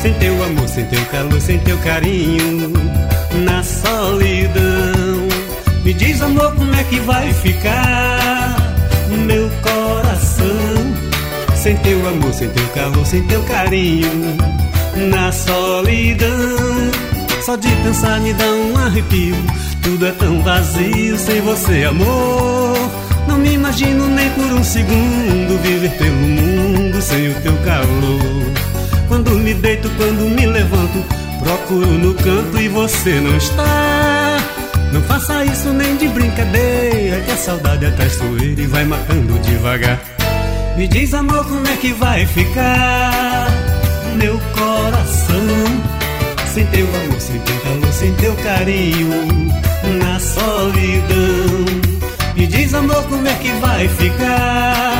Sem 0.00 0.14
teu 0.14 0.44
amor, 0.44 0.68
sem 0.68 0.84
teu 0.84 1.04
calor, 1.06 1.40
sem 1.40 1.58
teu 1.58 1.76
carinho, 1.78 2.72
na 3.44 3.64
solidão. 3.64 5.28
Me 5.82 5.92
diz, 5.92 6.22
amor, 6.22 6.54
como 6.54 6.72
é 6.72 6.84
que 6.84 7.00
vai 7.00 7.32
ficar 7.32 8.56
meu 9.26 9.50
coração? 9.60 10.46
Sem 11.56 11.76
teu 11.78 12.08
amor, 12.08 12.32
sem 12.32 12.48
teu 12.50 12.68
calor, 12.68 13.04
sem 13.04 13.26
teu 13.26 13.42
carinho, 13.42 14.36
na 15.10 15.32
solidão. 15.32 16.28
Só 17.44 17.56
de 17.56 17.74
pensar 17.82 18.20
me 18.20 18.32
dá 18.34 18.46
um 18.46 18.76
arrepio. 18.76 19.34
Tudo 19.82 20.06
é 20.06 20.12
tão 20.12 20.40
vazio 20.44 21.18
sem 21.18 21.40
você, 21.40 21.82
amor. 21.82 23.11
Não 23.32 23.38
me 23.38 23.54
imagino 23.54 24.08
nem 24.08 24.28
por 24.32 24.44
um 24.44 24.62
segundo 24.62 25.62
viver 25.62 25.90
pelo 25.92 26.14
mundo 26.14 27.00
sem 27.00 27.30
o 27.30 27.34
teu 27.40 27.56
calor. 27.64 28.52
Quando 29.08 29.30
me 29.30 29.54
deito, 29.54 29.88
quando 29.96 30.28
me 30.28 30.44
levanto, 30.44 31.02
procuro 31.42 31.86
no 31.92 32.12
canto 32.12 32.60
e 32.60 32.68
você 32.68 33.14
não 33.20 33.34
está. 33.34 34.36
Não 34.92 35.00
faça 35.04 35.46
isso 35.46 35.70
nem 35.70 35.96
de 35.96 36.08
brincadeira, 36.08 37.22
que 37.22 37.30
a 37.30 37.36
saudade 37.38 37.86
é 37.86 37.90
traiçoeira 37.92 38.60
e 38.60 38.66
vai 38.66 38.84
matando 38.84 39.38
devagar. 39.38 39.98
Me 40.76 40.86
diz, 40.86 41.14
amor, 41.14 41.42
como 41.46 41.66
é 41.68 41.76
que 41.76 41.94
vai 41.94 42.26
ficar 42.26 43.48
meu 44.14 44.38
coração? 44.54 45.46
Sem 46.52 46.66
teu 46.66 46.86
amor, 46.86 47.18
sem 47.18 47.40
teu 47.40 47.60
calor, 47.60 47.92
sem 47.94 48.12
teu 48.12 48.34
carinho, 48.36 49.41
amor, 52.82 53.04
como 53.04 53.26
é 53.26 53.34
que 53.34 53.48
vai 53.60 53.88
ficar 53.88 54.94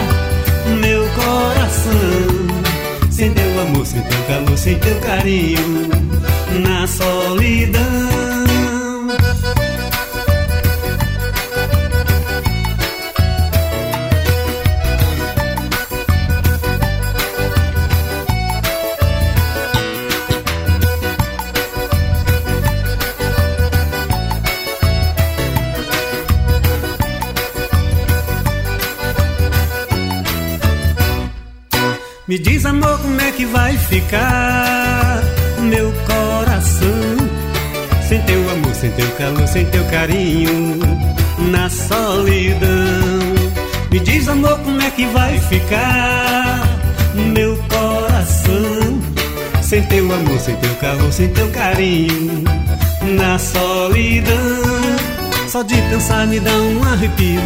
meu 0.81 1.07
coração? 1.11 3.11
Sem 3.11 3.33
teu 3.33 3.61
amor, 3.61 3.87
sem 3.87 4.01
teu 4.03 4.23
calor, 4.25 4.59
sem 4.59 4.79
teu 4.79 4.99
carinho, 5.01 5.89
na 6.65 6.87
solidão. 6.87 8.42
Ficar 34.03 35.23
meu 35.61 35.93
coração? 36.07 36.89
Sem 38.09 38.21
teu 38.23 38.51
amor, 38.51 38.75
sem 38.75 38.91
teu 38.91 39.09
calor, 39.13 39.47
sem 39.47 39.65
teu 39.67 39.85
carinho, 39.85 40.79
na 41.51 41.69
solidão. 41.71 42.69
Me 43.91 44.01
diz, 44.01 44.29
amor, 44.29 44.59
como 44.61 44.81
é 44.83 44.91
que 44.91 45.07
vai 45.07 45.39
ficar 45.41 46.69
meu 47.35 47.57
coração? 47.69 49.01
Sem 49.63 49.83
teu 49.85 50.13
amor, 50.13 50.39
sem 50.39 50.57
teu 50.57 50.75
calor, 50.77 51.13
sem 51.13 51.29
teu 51.29 51.49
carinho, 51.51 52.45
na 53.17 53.39
solidão. 53.39 54.37
Só 55.49 55.63
de 55.63 55.75
pensar 55.75 56.27
me 56.27 56.41
dá 56.41 56.53
um 56.53 56.83
arrepio. 56.85 57.41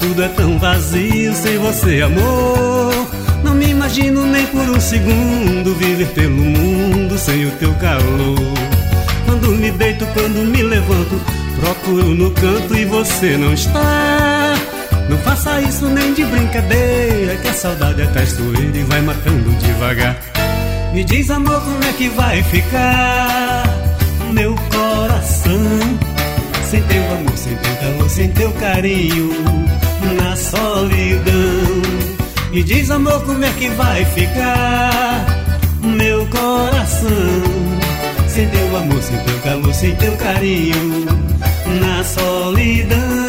Tudo 0.00 0.22
é 0.22 0.28
tão 0.28 0.58
vazio 0.58 1.32
sem 1.34 1.58
você, 1.58 2.02
amor. 2.02 3.06
Não 3.44 3.54
me 3.54 3.68
imagino 3.68 4.24
nem 4.26 4.46
por 4.46 4.68
um 4.68 4.80
segundo 4.80 5.61
viver 5.82 6.08
pelo 6.08 6.30
mundo 6.30 7.18
sem 7.18 7.46
o 7.46 7.50
teu 7.52 7.74
calor. 7.74 8.38
Quando 9.26 9.48
me 9.48 9.70
deito, 9.72 10.06
quando 10.14 10.46
me 10.46 10.62
levanto, 10.62 11.20
procuro 11.60 12.14
no 12.14 12.30
canto 12.30 12.76
e 12.76 12.84
você 12.84 13.36
não 13.36 13.52
está. 13.52 14.54
Não 15.08 15.18
faça 15.18 15.60
isso 15.60 15.86
nem 15.86 16.14
de 16.14 16.24
brincadeira, 16.24 17.36
que 17.36 17.48
a 17.48 17.52
saudade 17.52 18.02
é 18.02 18.06
traiçoeira 18.06 18.78
e 18.78 18.82
vai 18.84 19.00
matando 19.02 19.50
devagar. 19.56 20.16
Me 20.94 21.04
diz, 21.04 21.30
amor, 21.30 21.60
como 21.60 21.84
é 21.84 21.92
que 21.92 22.08
vai 22.10 22.42
ficar 22.44 23.64
meu 24.32 24.54
coração? 24.54 25.98
Sem 26.70 26.82
teu 26.82 27.02
amor, 27.12 27.36
sem 27.36 27.56
teu 27.56 27.76
calor, 27.76 28.10
sem 28.10 28.28
teu 28.30 28.52
carinho, 28.52 29.30
na 30.20 30.36
solidão. 30.36 31.82
Me 32.52 32.62
diz, 32.62 32.90
amor, 32.90 33.22
como 33.24 33.44
é 33.44 33.50
que 33.50 33.68
vai 33.70 34.04
ficar 34.04 35.31
coração? 36.32 37.42
Sem 38.28 38.48
teu 38.48 38.76
amor, 38.76 39.02
sem 39.02 39.18
teu 39.18 39.38
calor, 39.40 39.74
sem 39.74 39.94
teu 39.96 40.16
carinho, 40.16 41.06
na 41.80 42.02
solidão. 42.02 43.21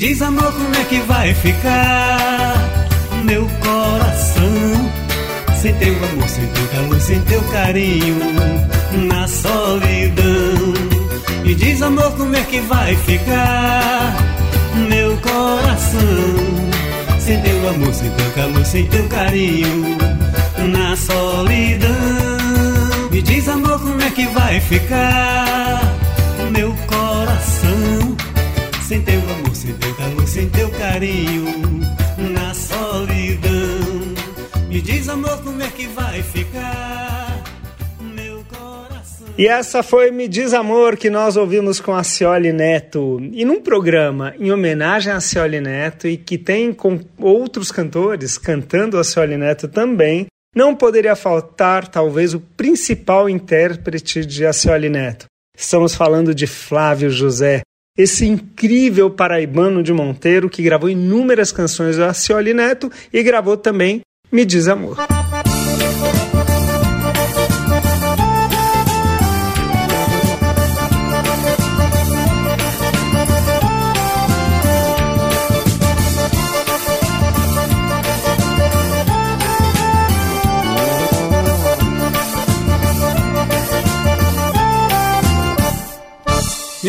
Diz, 0.00 0.22
amor, 0.22 0.50
como 0.54 0.74
é 0.76 0.84
que 0.84 0.98
vai 1.00 1.34
ficar 1.34 2.88
meu 3.22 3.46
coração? 3.60 4.90
Sem 5.60 5.74
teu 5.74 5.92
amor, 5.92 6.26
sem 6.26 6.46
teu 6.46 6.66
calor, 6.68 7.00
sem 7.02 7.20
teu 7.20 7.42
carinho, 7.42 8.16
na 9.06 9.28
solidão. 9.28 10.72
Me 11.44 11.54
diz, 11.54 11.82
amor, 11.82 12.10
como 12.16 12.34
é 12.34 12.42
que 12.44 12.60
vai 12.60 12.96
ficar 12.96 14.16
meu 14.88 15.18
coração? 15.18 16.00
Sem 17.18 17.38
teu 17.42 17.68
amor, 17.68 17.92
sem 17.92 18.10
teu 18.10 18.30
calor, 18.30 18.64
sem 18.64 18.86
teu 18.86 19.06
carinho, 19.06 19.98
na 20.72 20.96
solidão. 20.96 21.90
Me 23.10 23.20
diz, 23.20 23.46
amor, 23.48 23.78
como 23.78 24.00
é 24.00 24.08
que 24.08 24.26
vai 24.28 24.60
ficar 24.60 25.82
meu 26.50 26.74
coração? 26.86 28.16
Sem 28.82 29.02
teu 29.02 29.20
amor, 29.20 29.49
sem 30.30 30.48
teu 30.48 30.70
carinho, 30.70 31.44
na 32.32 32.54
solidão. 32.54 33.50
Me 34.68 34.80
diz, 34.80 35.08
amor, 35.08 35.42
como 35.42 35.60
é 35.60 35.68
que 35.68 35.88
vai 35.88 36.22
ficar 36.22 37.42
meu 38.00 38.44
coração? 38.44 39.26
E 39.36 39.48
essa 39.48 39.82
foi 39.82 40.12
Me 40.12 40.28
Diz 40.28 40.54
Amor 40.54 40.96
que 40.96 41.10
nós 41.10 41.36
ouvimos 41.36 41.80
com 41.80 41.92
a 41.92 42.04
Cioli 42.04 42.52
Neto. 42.52 43.18
E 43.32 43.44
num 43.44 43.60
programa 43.60 44.32
em 44.38 44.52
homenagem 44.52 45.12
a 45.12 45.20
Cioli 45.20 45.60
Neto 45.60 46.06
e 46.06 46.16
que 46.16 46.38
tem 46.38 46.72
com 46.72 47.00
outros 47.18 47.72
cantores 47.72 48.38
cantando 48.38 49.00
a 49.00 49.02
Cioli 49.02 49.36
Neto 49.36 49.66
também, 49.66 50.26
não 50.54 50.76
poderia 50.76 51.16
faltar 51.16 51.88
talvez 51.88 52.34
o 52.34 52.40
principal 52.56 53.28
intérprete 53.28 54.24
de 54.24 54.46
Acioli 54.46 54.88
Neto. 54.88 55.26
Estamos 55.56 55.92
falando 55.92 56.32
de 56.32 56.46
Flávio 56.46 57.10
José, 57.10 57.62
esse 57.96 58.26
incrível 58.26 59.10
paraibano 59.10 59.82
de 59.82 59.92
Monteiro 59.92 60.48
que 60.48 60.62
gravou 60.62 60.88
inúmeras 60.88 61.52
canções 61.52 61.96
do 61.96 62.04
Acioli 62.04 62.54
Neto 62.54 62.90
e 63.12 63.22
gravou 63.22 63.56
também 63.56 64.00
Me 64.30 64.44
Diz 64.44 64.68
Amor. 64.68 64.96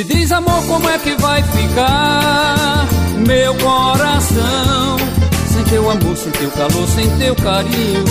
Me 0.02 0.08
diz, 0.08 0.32
amor, 0.32 0.66
como 0.66 0.90
é 0.90 0.98
que 0.98 1.14
vai 1.22 1.44
ficar 1.44 2.88
meu 3.24 3.54
coração? 3.54 4.98
Sem 5.54 5.64
teu 5.66 5.92
amor, 5.92 6.18
sem 6.18 6.32
teu 6.32 6.50
calor, 6.50 6.88
sem 6.88 7.18
teu 7.20 7.36
carinho, 7.36 8.04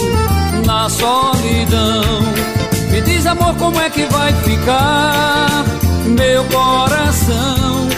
na 0.64 0.88
solidão. 0.88 2.22
Me 2.93 3.01
diz, 3.01 3.26
amor, 3.26 3.57
como 3.57 3.80
é 3.80 3.91
que 3.91 4.05
vai 4.05 4.32
ficar 4.34 5.64
meu 6.07 6.45
coração? 6.45 7.88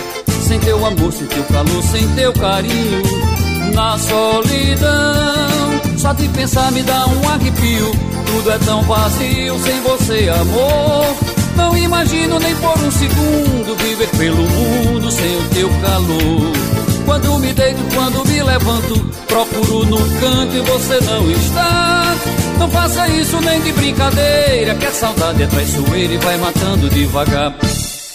Sem 0.41 0.59
teu 0.61 0.87
amor, 0.87 1.13
sem 1.13 1.27
teu 1.27 1.45
calor, 1.45 1.83
sem 1.83 2.09
teu 2.15 2.33
carinho, 2.33 3.03
na 3.75 3.99
solidão. 3.99 5.99
Só 5.99 6.15
de 6.15 6.29
pensar 6.29 6.73
me 6.73 6.83
dá 6.83 7.07
um 7.09 7.29
arrepio. 7.29 7.93
Tudo 8.25 8.53
é 8.53 8.59
tão 8.61 8.81
vazio 8.85 9.59
sem 9.59 9.83
você, 9.83 10.31
amor. 10.31 11.32
Não 11.57 11.77
imagino 11.77 12.39
nem 12.39 12.55
por 12.57 12.79
um 12.79 12.91
segundo 12.91 13.77
viver 13.77 14.09
pelo 14.17 14.43
mundo 14.43 15.11
sem 15.11 15.37
o 15.37 15.49
teu 15.49 15.69
calor. 15.81 16.53
Quando 17.05 17.39
me 17.39 17.53
deito, 17.53 17.83
quando 17.95 18.25
me 18.27 18.43
levanto, 18.43 18.99
procuro 19.27 19.85
no 19.87 19.99
canto 20.21 20.57
e 20.57 20.61
você 20.61 21.01
não 21.01 21.31
está. 21.31 22.15
Não 22.59 22.71
faça 22.71 23.09
isso 23.09 23.41
nem 23.41 23.61
de 23.61 23.73
brincadeira, 23.73 24.75
que 24.77 24.87
a 24.87 24.93
saudade 24.93 25.43
é 25.43 25.47
traiçoeira 25.47 26.15
e 26.15 26.19
vai 26.19 26.37
matando 26.39 26.89
devagar. 26.91 27.55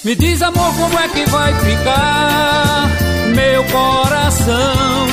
Me 0.03 0.15
diz, 0.15 0.41
amor, 0.41 0.73
como 0.75 0.97
é 0.99 1.07
que 1.09 1.29
vai 1.29 1.53
ficar 1.55 2.89
meu 3.35 3.63
coração? 3.65 5.07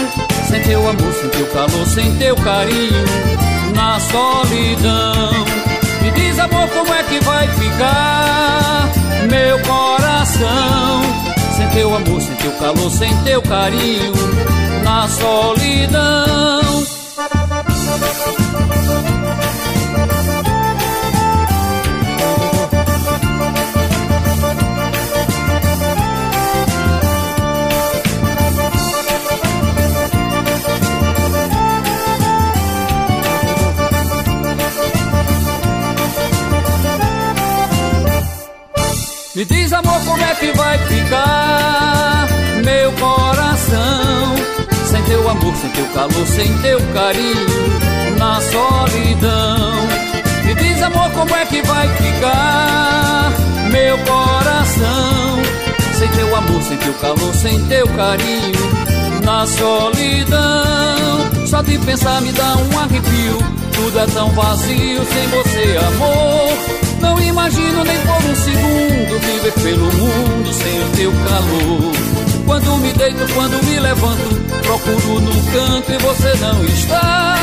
Sem 0.49 0.63
teu 0.63 0.89
amor, 0.89 1.13
sem 1.15 1.31
teu 1.31 1.47
calor, 1.47 1.87
sem 1.87 2.17
teu 2.17 2.37
carinho, 2.37 3.05
na 3.75 3.99
solidão. 3.99 5.54
Diz, 6.15 6.39
amor, 6.39 6.69
como 6.69 6.93
é 6.93 7.03
que 7.05 7.21
vai 7.21 7.49
ficar 7.49 8.89
meu 9.31 9.59
coração? 9.61 11.03
Sem 11.57 11.69
teu 11.71 11.95
amor, 11.95 12.21
sem 12.21 12.35
teu 12.37 12.53
calor, 12.53 12.91
sem 12.91 13.17
teu 13.19 13.43
carinho, 13.43 14.13
na 14.83 15.09
solidão. 15.09 16.64
Me 39.35 39.45
diz, 39.45 39.73
amor, 39.73 40.01
como 40.05 40.23
é 40.23 40.33
que 40.37 40.53
vai 40.53 40.79
ficar 40.79 42.29
meu 42.65 42.93
coração? 42.93 44.37
Sem 44.87 45.03
teu 45.03 45.29
amor, 45.29 45.57
sem 45.57 45.71
teu 45.71 45.87
calor, 45.87 46.27
sem 46.29 46.59
teu 46.59 46.81
carinho, 46.93 48.17
na 48.17 48.41
solidão. 48.41 49.75
Me 50.45 50.55
diz, 50.55 50.81
amor, 50.81 51.11
como 51.11 51.35
é 51.35 51.47
que 51.47 51.61
vai 51.63 51.89
ficar 51.97 53.33
meu 53.73 53.99
coração? 53.99 55.43
Sem 55.99 56.09
teu 56.11 56.37
amor, 56.37 56.63
sem 56.63 56.77
teu 56.77 56.95
calor, 56.95 57.35
sem 57.35 57.67
teu 57.67 57.89
carinho, 57.89 58.71
na 59.25 59.45
solidão. 59.49 61.34
Só 61.55 61.63
de 61.63 61.79
pensar 61.79 62.21
me 62.21 62.33
dá 62.33 62.57
um 62.57 62.79
arrepio. 62.81 63.39
Tudo 63.75 64.01
é 64.01 64.07
tão 64.07 64.29
vazio 64.31 65.07
sem 65.07 65.29
você, 65.29 65.79
amor. 65.87 66.59
Não 67.01 67.21
imagino 67.21 67.85
nem 67.85 67.97
por 68.01 68.17
um 68.29 68.35
segundo 68.35 69.21
viver 69.21 69.53
pelo 69.63 69.85
mundo 69.93 70.53
sem 70.53 70.83
o 70.83 70.89
teu 70.97 71.13
calor. 71.13 71.93
Quando 72.45 72.77
me 72.79 72.93
deito, 72.95 73.33
quando 73.35 73.65
me 73.67 73.79
levanto, 73.79 74.35
procuro 74.65 75.21
no 75.21 75.53
canto 75.53 75.93
e 75.93 75.99
você 75.99 76.35
não 76.41 76.65
está. 76.65 77.39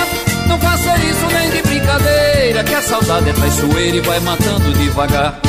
Não 0.50 0.60
faça 0.60 0.94
isso 0.98 1.28
nem 1.32 1.50
de 1.52 1.62
brincadeira, 1.62 2.66
que 2.66 2.76
a 2.76 2.82
saudade 2.82 3.30
é 3.30 3.34
traiçoeira 3.34 3.96
e 3.96 4.02
vai 4.02 4.20
matando 4.20 4.74
devagar. 4.74 5.40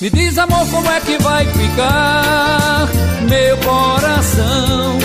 Me 0.00 0.10
diz, 0.10 0.36
amor, 0.36 0.66
como 0.68 0.90
é 0.90 1.00
que 1.00 1.16
vai 1.18 1.44
ficar 1.46 2.88
meu 3.28 3.56
coração? 3.58 4.98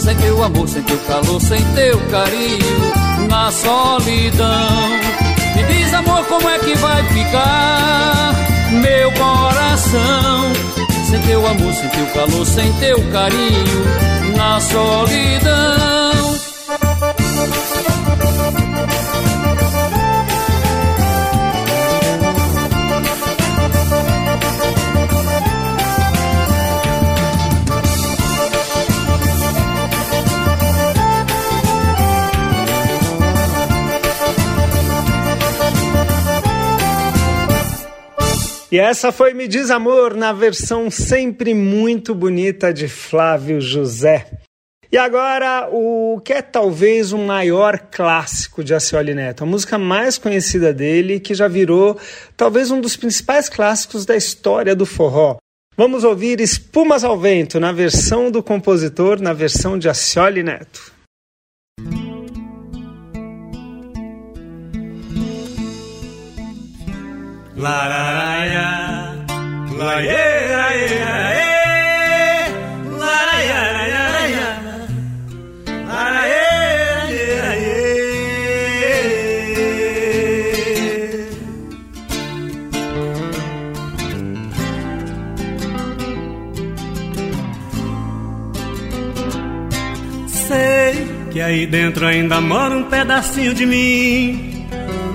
Sem 0.00 0.16
teu 0.16 0.42
amor, 0.42 0.66
sem 0.66 0.82
teu 0.82 0.98
calor, 1.00 1.40
sem 1.40 1.62
teu 1.74 2.00
carinho, 2.10 3.28
na 3.28 3.52
solidão. 3.52 4.88
Me 5.54 5.62
diz, 5.64 5.92
amor, 5.92 6.24
como 6.24 6.48
é 6.48 6.58
que 6.58 6.74
vai 6.76 7.02
ficar 7.04 8.34
meu 8.80 9.12
coração? 9.12 10.52
Sem 11.04 11.20
teu 11.20 11.46
amor, 11.46 11.74
sem 11.74 11.88
teu 11.90 12.06
calor, 12.14 12.46
sem 12.46 12.72
teu 12.74 13.12
carinho, 13.12 14.36
na 14.36 14.58
solidão. 14.60 15.99
E 38.72 38.78
essa 38.78 39.10
foi 39.10 39.34
Me 39.34 39.48
Diz 39.48 39.68
Amor, 39.68 40.14
na 40.14 40.32
versão 40.32 40.92
sempre 40.92 41.52
muito 41.52 42.14
bonita 42.14 42.72
de 42.72 42.86
Flávio 42.86 43.60
José. 43.60 44.28
E 44.92 44.96
agora, 44.96 45.68
o 45.72 46.20
que 46.24 46.32
é 46.34 46.40
talvez 46.40 47.12
o 47.12 47.18
maior 47.18 47.80
clássico 47.90 48.62
de 48.62 48.72
Acioli 48.72 49.12
Neto, 49.12 49.42
a 49.42 49.46
música 49.46 49.76
mais 49.76 50.18
conhecida 50.18 50.72
dele, 50.72 51.18
que 51.18 51.34
já 51.34 51.48
virou 51.48 51.98
talvez 52.36 52.70
um 52.70 52.80
dos 52.80 52.96
principais 52.96 53.48
clássicos 53.48 54.06
da 54.06 54.14
história 54.14 54.76
do 54.76 54.86
forró. 54.86 55.36
Vamos 55.76 56.04
ouvir 56.04 56.40
Espumas 56.40 57.02
ao 57.02 57.18
Vento, 57.18 57.58
na 57.58 57.72
versão 57.72 58.30
do 58.30 58.40
compositor, 58.40 59.20
na 59.20 59.32
versão 59.32 59.76
de 59.76 59.88
Acioli 59.88 60.44
Neto. 60.44 60.92
La 67.60 67.76
ye 68.56 68.68
la 69.78 70.00
ye. 70.00 71.10
Sei 90.26 91.06
que 91.30 91.40
aí 91.40 91.66
dentro 91.66 92.06
ainda 92.06 92.40
mora 92.40 92.74
um 92.74 92.84
pedacinho 92.84 93.54
de 93.54 93.66
mim 93.66 94.49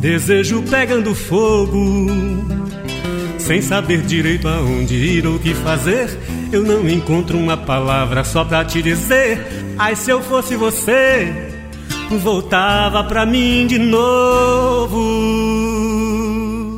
Desejo 0.00 0.62
pegando 0.62 1.14
fogo, 1.14 2.06
sem 3.38 3.60
saber 3.60 4.00
direito 4.00 4.48
aonde 4.48 4.94
ir 4.94 5.26
ou 5.26 5.36
o 5.36 5.38
que 5.38 5.52
fazer. 5.52 6.08
Eu 6.50 6.62
não 6.62 6.88
encontro 6.88 7.36
uma 7.36 7.54
palavra 7.56 8.24
só 8.24 8.42
pra 8.42 8.64
te 8.64 8.80
dizer. 8.80 9.38
Ai, 9.78 9.94
se 9.94 10.10
eu 10.10 10.22
fosse 10.22 10.56
você, 10.56 11.30
voltava 12.22 13.04
pra 13.04 13.26
mim 13.26 13.66
de 13.66 13.78
novo. 13.78 14.98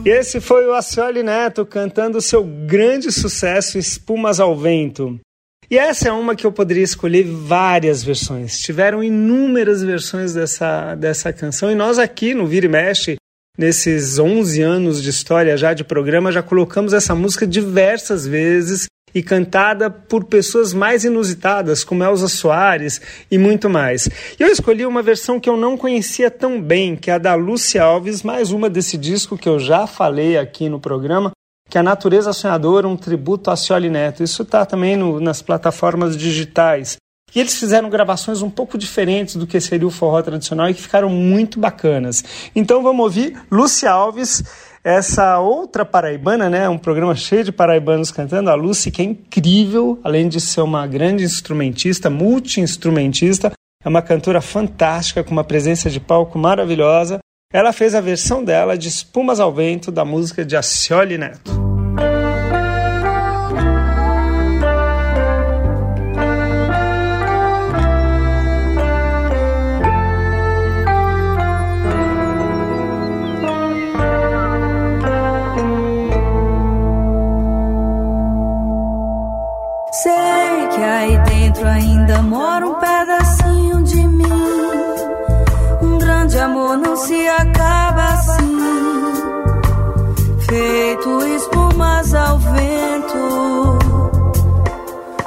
Esse 0.05 0.41
foi 0.41 0.66
o 0.66 0.75
Acioli 0.75 1.23
Neto 1.23 1.64
cantando 1.64 2.20
seu 2.20 2.43
grande 2.43 3.12
sucesso 3.12 3.79
Espumas 3.79 4.41
ao 4.41 4.57
Vento. 4.57 5.20
E 5.73 5.79
essa 5.79 6.11
é 6.11 6.12
uma 6.12 6.37
que 6.37 6.47
eu 6.47 6.53
poderia 6.53 6.85
escolher 6.85 7.25
várias 7.25 8.05
versões. 8.05 8.59
Tiveram 8.59 9.03
inúmeras 9.03 9.83
versões 9.83 10.35
dessa, 10.35 10.95
dessa 10.95 11.33
canção 11.33 11.70
e 11.70 11.75
nós 11.75 11.99
aqui 11.99 12.35
no 12.35 12.47
Vira 12.47 12.66
e 12.66 12.68
Mexe, 12.68 13.16
nesses 13.57 14.18
11 14.18 14.61
anos 14.61 15.03
de 15.03 15.09
história 15.09 15.57
já 15.57 15.73
de 15.73 15.83
programa, 15.83 16.31
já 16.31 16.43
colocamos 16.43 16.93
essa 16.93 17.14
música 17.14 17.47
diversas 17.47 18.27
vezes 18.27 18.85
e 19.14 19.23
cantada 19.23 19.89
por 19.89 20.25
pessoas 20.25 20.75
mais 20.75 21.05
inusitadas, 21.05 21.83
como 21.83 22.05
Elza 22.05 22.29
Soares 22.29 23.01
e 23.31 23.39
muito 23.39 23.70
mais. 23.70 24.11
E 24.39 24.43
eu 24.43 24.49
escolhi 24.49 24.85
uma 24.85 25.03
versão 25.03 25.41
que 25.41 25.49
eu 25.49 25.57
não 25.57 25.79
conhecia 25.79 26.31
tão 26.31 26.61
bem, 26.61 26.95
que 26.97 27.11
é 27.11 27.14
a 27.14 27.18
da 27.18 27.35
Lúcia 27.35 27.83
Alves, 27.83 28.23
mais 28.23 28.51
uma 28.51 28.68
desse 28.68 28.99
disco 28.99 29.39
que 29.39 29.49
eu 29.49 29.59
já 29.59 29.87
falei 29.87 30.37
aqui 30.37 30.68
no 30.68 30.79
programa, 30.79 31.33
que 31.73 31.79
a 31.79 31.83
Natureza 31.83 32.35
Sonhadora, 32.35 32.87
um 32.87 32.99
tributo 32.99 33.51
a 33.51 33.57
Cioli 33.57 33.89
Neto. 33.89 34.23
Isso 34.23 34.43
está 34.43 34.66
também 34.66 34.95
no, 34.95 35.18
nas 35.18 35.41
plataformas 35.41 36.18
digitais. 36.18 36.99
E 37.35 37.41
eles 37.41 37.59
fizeram 37.59 37.89
gravações 37.89 38.43
um 38.43 38.51
pouco 38.51 38.77
diferentes 38.77 39.37
do 39.37 39.47
que 39.47 39.59
seria 39.59 39.87
o 39.87 39.91
forró 39.91 40.20
tradicional 40.20 40.68
e 40.68 40.75
que 40.75 40.83
ficaram 40.83 41.09
muito 41.09 41.59
bacanas. 41.59 42.23
Então 42.55 42.83
vamos 42.83 43.03
ouvir 43.03 43.41
Lúcia 43.51 43.91
Alves, 43.91 44.45
essa 44.85 45.39
outra 45.39 45.83
paraibana, 45.83 46.51
né? 46.51 46.68
Um 46.68 46.77
programa 46.77 47.14
cheio 47.14 47.43
de 47.43 47.51
paraibanos 47.51 48.11
cantando. 48.11 48.51
A 48.51 48.55
Lucy, 48.55 48.91
que 48.91 49.01
é 49.01 49.07
incrível, 49.07 49.99
além 50.05 50.29
de 50.29 50.43
ser 50.43 50.61
uma 50.61 50.87
grande 50.87 51.25
instrumentista, 51.25 52.11
multi-instrumentista, 52.11 53.51
é 53.83 53.89
uma 53.89 54.03
cantora 54.03 54.43
fantástica, 54.43 55.25
com 55.25 55.31
uma 55.31 55.43
presença 55.43 55.89
de 55.89 55.99
palco 55.99 56.39
maravilhosa. 56.39 57.18
Ela 57.51 57.73
fez 57.73 57.95
a 57.95 58.01
versão 58.03 58.45
dela 58.45 58.77
de 58.77 58.89
Espumas 58.89 59.41
ao 59.41 59.55
Vento 59.55 59.91
da 59.91 60.05
música 60.05 60.45
de 60.45 60.55
Acioli 60.55 61.16
Neto. 61.16 61.61
Sei 80.03 80.68
que 80.74 80.82
aí 80.82 81.16
dentro 81.18 81.64
ainda 81.64 82.22
mora 82.22 82.66
um 82.66 82.74
pedacinho 82.74 83.82
de 83.84 84.05
mim. 84.05 84.26
Um 85.80 85.96
grande 85.96 86.36
amor 86.40 86.76
não 86.76 86.96
se 86.96 87.28
acaba 87.28 88.03
assim. 88.14 88.59
Feito 90.40 91.24
espumas 91.36 92.12
ao 92.14 92.36
vento. 92.36 93.78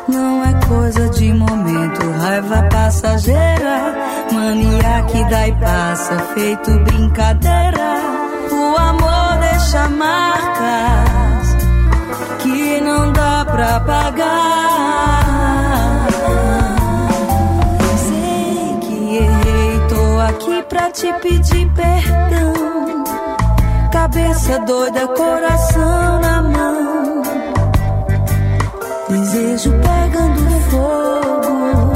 Não 0.10 0.44
é 0.44 0.54
coisa 0.68 1.08
de 1.08 1.32
momento, 1.32 2.12
raiva 2.20 2.68
passageira. 2.70 3.96
Mania 4.34 5.06
que 5.10 5.24
dá 5.30 5.48
e 5.48 5.54
passa, 5.54 6.20
feito 6.34 6.72
brincadeira. 6.84 7.96
O 8.52 8.78
amor 8.78 9.40
deixa 9.40 9.88
marcas 9.88 11.16
que 11.16 11.25
não 12.86 13.12
dá 13.12 13.44
pra 13.46 13.80
pagar. 13.80 15.26
Sei 17.98 18.78
que 18.82 19.18
errei, 19.18 19.82
tô 19.90 20.20
aqui 20.20 20.64
pra 20.70 20.92
te 20.92 21.12
pedir 21.14 21.68
perdão. 21.72 23.04
Cabeça 23.92 24.60
doida, 24.60 25.08
coração 25.08 26.20
na 26.22 26.42
mão. 26.44 27.24
Desejo 29.10 29.72
pegando 29.72 30.60
fogo. 30.70 31.94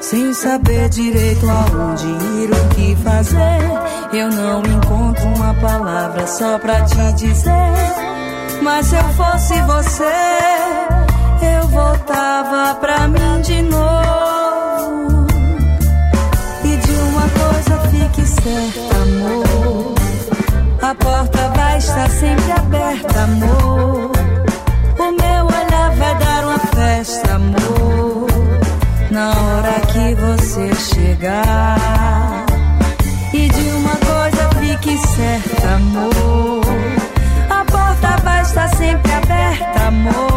Sem 0.00 0.32
saber 0.34 0.88
direito 0.90 1.46
aonde 1.48 2.06
ir, 2.06 2.50
o 2.50 2.68
que 2.74 2.96
fazer. 2.96 3.60
Eu 4.12 4.30
não 4.30 4.62
encontro 4.62 5.26
uma 5.36 5.54
palavra 5.54 6.26
só 6.26 6.58
pra 6.58 6.82
te 6.82 7.12
dizer. 7.14 8.07
Mas 8.62 8.86
se 8.86 8.96
eu 8.96 9.04
fosse 9.14 9.60
você, 9.62 10.04
eu 11.42 11.68
voltava 11.68 12.74
pra 12.76 13.08
mim 13.08 13.40
de 13.42 13.62
novo. 13.62 15.26
E 16.64 16.76
de 16.76 16.92
uma 16.92 17.22
coisa 17.22 17.78
fique 17.90 18.26
certa, 18.26 18.96
amor. 19.02 19.94
A 20.82 20.94
porta 20.94 21.52
vai 21.56 21.78
estar 21.78 22.10
sempre 22.10 22.52
aberta, 22.52 23.22
amor. 23.22 24.10
O 24.98 25.12
meu 25.12 25.46
olhar 25.46 25.90
vai 25.96 26.18
dar 26.18 26.44
uma 26.44 26.58
festa, 26.58 27.34
amor. 27.34 28.28
Na 29.10 29.30
hora 29.30 29.80
que 29.92 30.14
você 30.14 30.74
chegar. 30.74 32.46
E 33.32 33.48
de 33.48 33.70
uma 33.70 33.96
coisa 33.96 34.48
fique 34.60 34.98
certa, 34.98 35.74
amor. 35.74 37.07
Estar 38.48 38.74
sempre 38.76 39.12
aberta, 39.12 39.88
amor. 39.88 40.27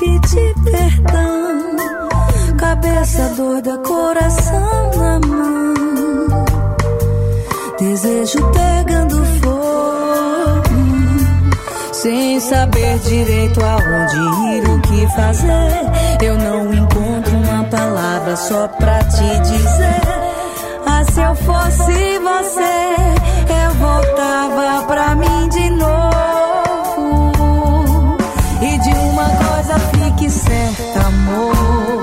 Pedir 0.00 0.54
perdão. 0.64 1.76
Cabeça 2.58 3.28
doida, 3.36 3.78
coração 3.78 4.90
na 4.96 5.20
mão. 5.20 6.44
Desejo 7.78 8.38
pegando 8.50 9.24
fogo. 9.40 10.70
Sem 11.92 12.40
saber 12.40 12.98
direito 13.00 13.60
aonde 13.62 14.16
ir, 14.56 14.68
o 14.68 14.80
que 14.80 15.06
fazer. 15.14 15.90
Eu 16.22 16.38
não 16.38 16.72
encontro 16.72 17.36
uma 17.36 17.64
palavra 17.64 18.36
só 18.36 18.68
pra 18.68 19.04
te 19.04 19.40
dizer. 19.40 20.00
Ah, 20.86 21.04
se 21.12 21.20
eu 21.20 21.34
fosse 21.34 22.18
você, 22.18 22.86
eu 23.64 23.74
voltava 23.74 24.82
pra 24.86 25.14
mim 25.14 25.48
de 25.50 25.70
novo. 25.70 26.09
Amor. 31.06 32.02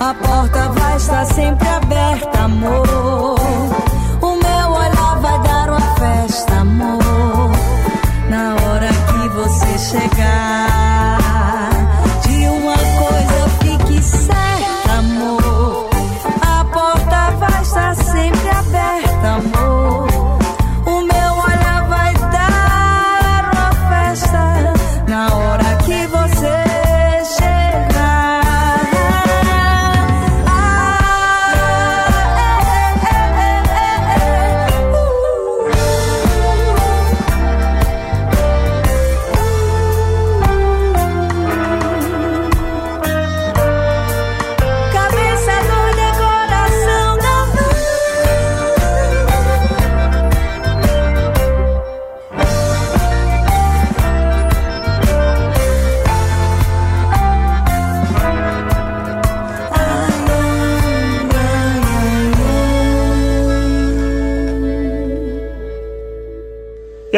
A 0.00 0.14
porta 0.14 0.68
vai 0.70 0.96
estar 0.96 1.24
sempre 1.26 1.68
aberta, 1.68 2.38
amor. 2.40 3.85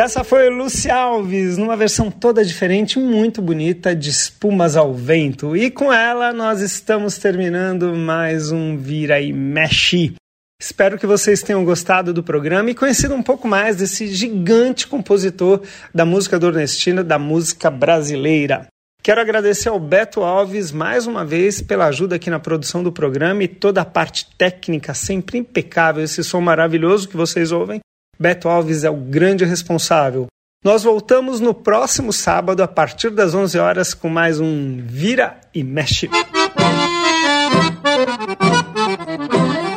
Essa 0.08 0.24
foi 0.24 0.48
Luci 0.48 0.90
Alves, 0.90 1.58
numa 1.58 1.76
versão 1.76 2.10
toda 2.10 2.42
diferente, 2.42 2.98
muito 2.98 3.42
bonita, 3.42 3.94
de 3.94 4.08
Espumas 4.08 4.74
ao 4.74 4.94
Vento. 4.94 5.54
E 5.54 5.70
com 5.70 5.92
ela 5.92 6.32
nós 6.32 6.62
estamos 6.62 7.18
terminando 7.18 7.94
mais 7.94 8.50
um 8.50 8.78
Vira 8.78 9.20
e 9.20 9.34
Mexe. 9.34 10.14
Espero 10.58 10.98
que 10.98 11.06
vocês 11.06 11.42
tenham 11.42 11.62
gostado 11.62 12.14
do 12.14 12.22
programa 12.22 12.70
e 12.70 12.74
conhecido 12.74 13.14
um 13.14 13.22
pouco 13.22 13.46
mais 13.46 13.76
desse 13.76 14.06
gigante 14.06 14.86
compositor 14.86 15.60
da 15.94 16.06
música 16.06 16.38
nordestina, 16.38 17.04
da 17.04 17.18
música 17.18 17.70
brasileira. 17.70 18.66
Quero 19.02 19.20
agradecer 19.20 19.68
ao 19.68 19.78
Beto 19.78 20.22
Alves 20.22 20.72
mais 20.72 21.06
uma 21.06 21.22
vez 21.22 21.60
pela 21.60 21.84
ajuda 21.84 22.16
aqui 22.16 22.30
na 22.30 22.40
produção 22.40 22.82
do 22.82 22.90
programa 22.90 23.44
e 23.44 23.48
toda 23.48 23.82
a 23.82 23.84
parte 23.84 24.26
técnica 24.38 24.94
sempre 24.94 25.36
impecável, 25.36 26.02
esse 26.02 26.24
som 26.24 26.40
maravilhoso 26.40 27.06
que 27.06 27.16
vocês 27.16 27.52
ouvem. 27.52 27.78
Beto 28.18 28.48
Alves 28.48 28.82
é 28.82 28.90
o 28.90 28.96
grande 28.96 29.44
responsável. 29.44 30.26
Nós 30.64 30.82
voltamos 30.82 31.38
no 31.38 31.54
próximo 31.54 32.12
sábado, 32.12 32.64
a 32.64 32.66
partir 32.66 33.10
das 33.10 33.32
11 33.32 33.58
horas, 33.60 33.94
com 33.94 34.08
mais 34.08 34.40
um 34.40 34.82
Vira 34.84 35.38
e 35.54 35.62
Mexe. 35.62 36.10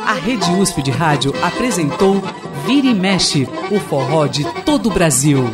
A 0.04 0.14
Rede 0.14 0.50
USP 0.50 0.82
de 0.82 0.90
Rádio 0.90 1.32
apresentou 1.40 2.20
Vira 2.66 2.88
e 2.88 2.94
Mexe, 2.94 3.48
o 3.70 3.78
forró 3.78 4.26
de 4.26 4.44
todo 4.64 4.88
o 4.88 4.92
Brasil. 4.92 5.44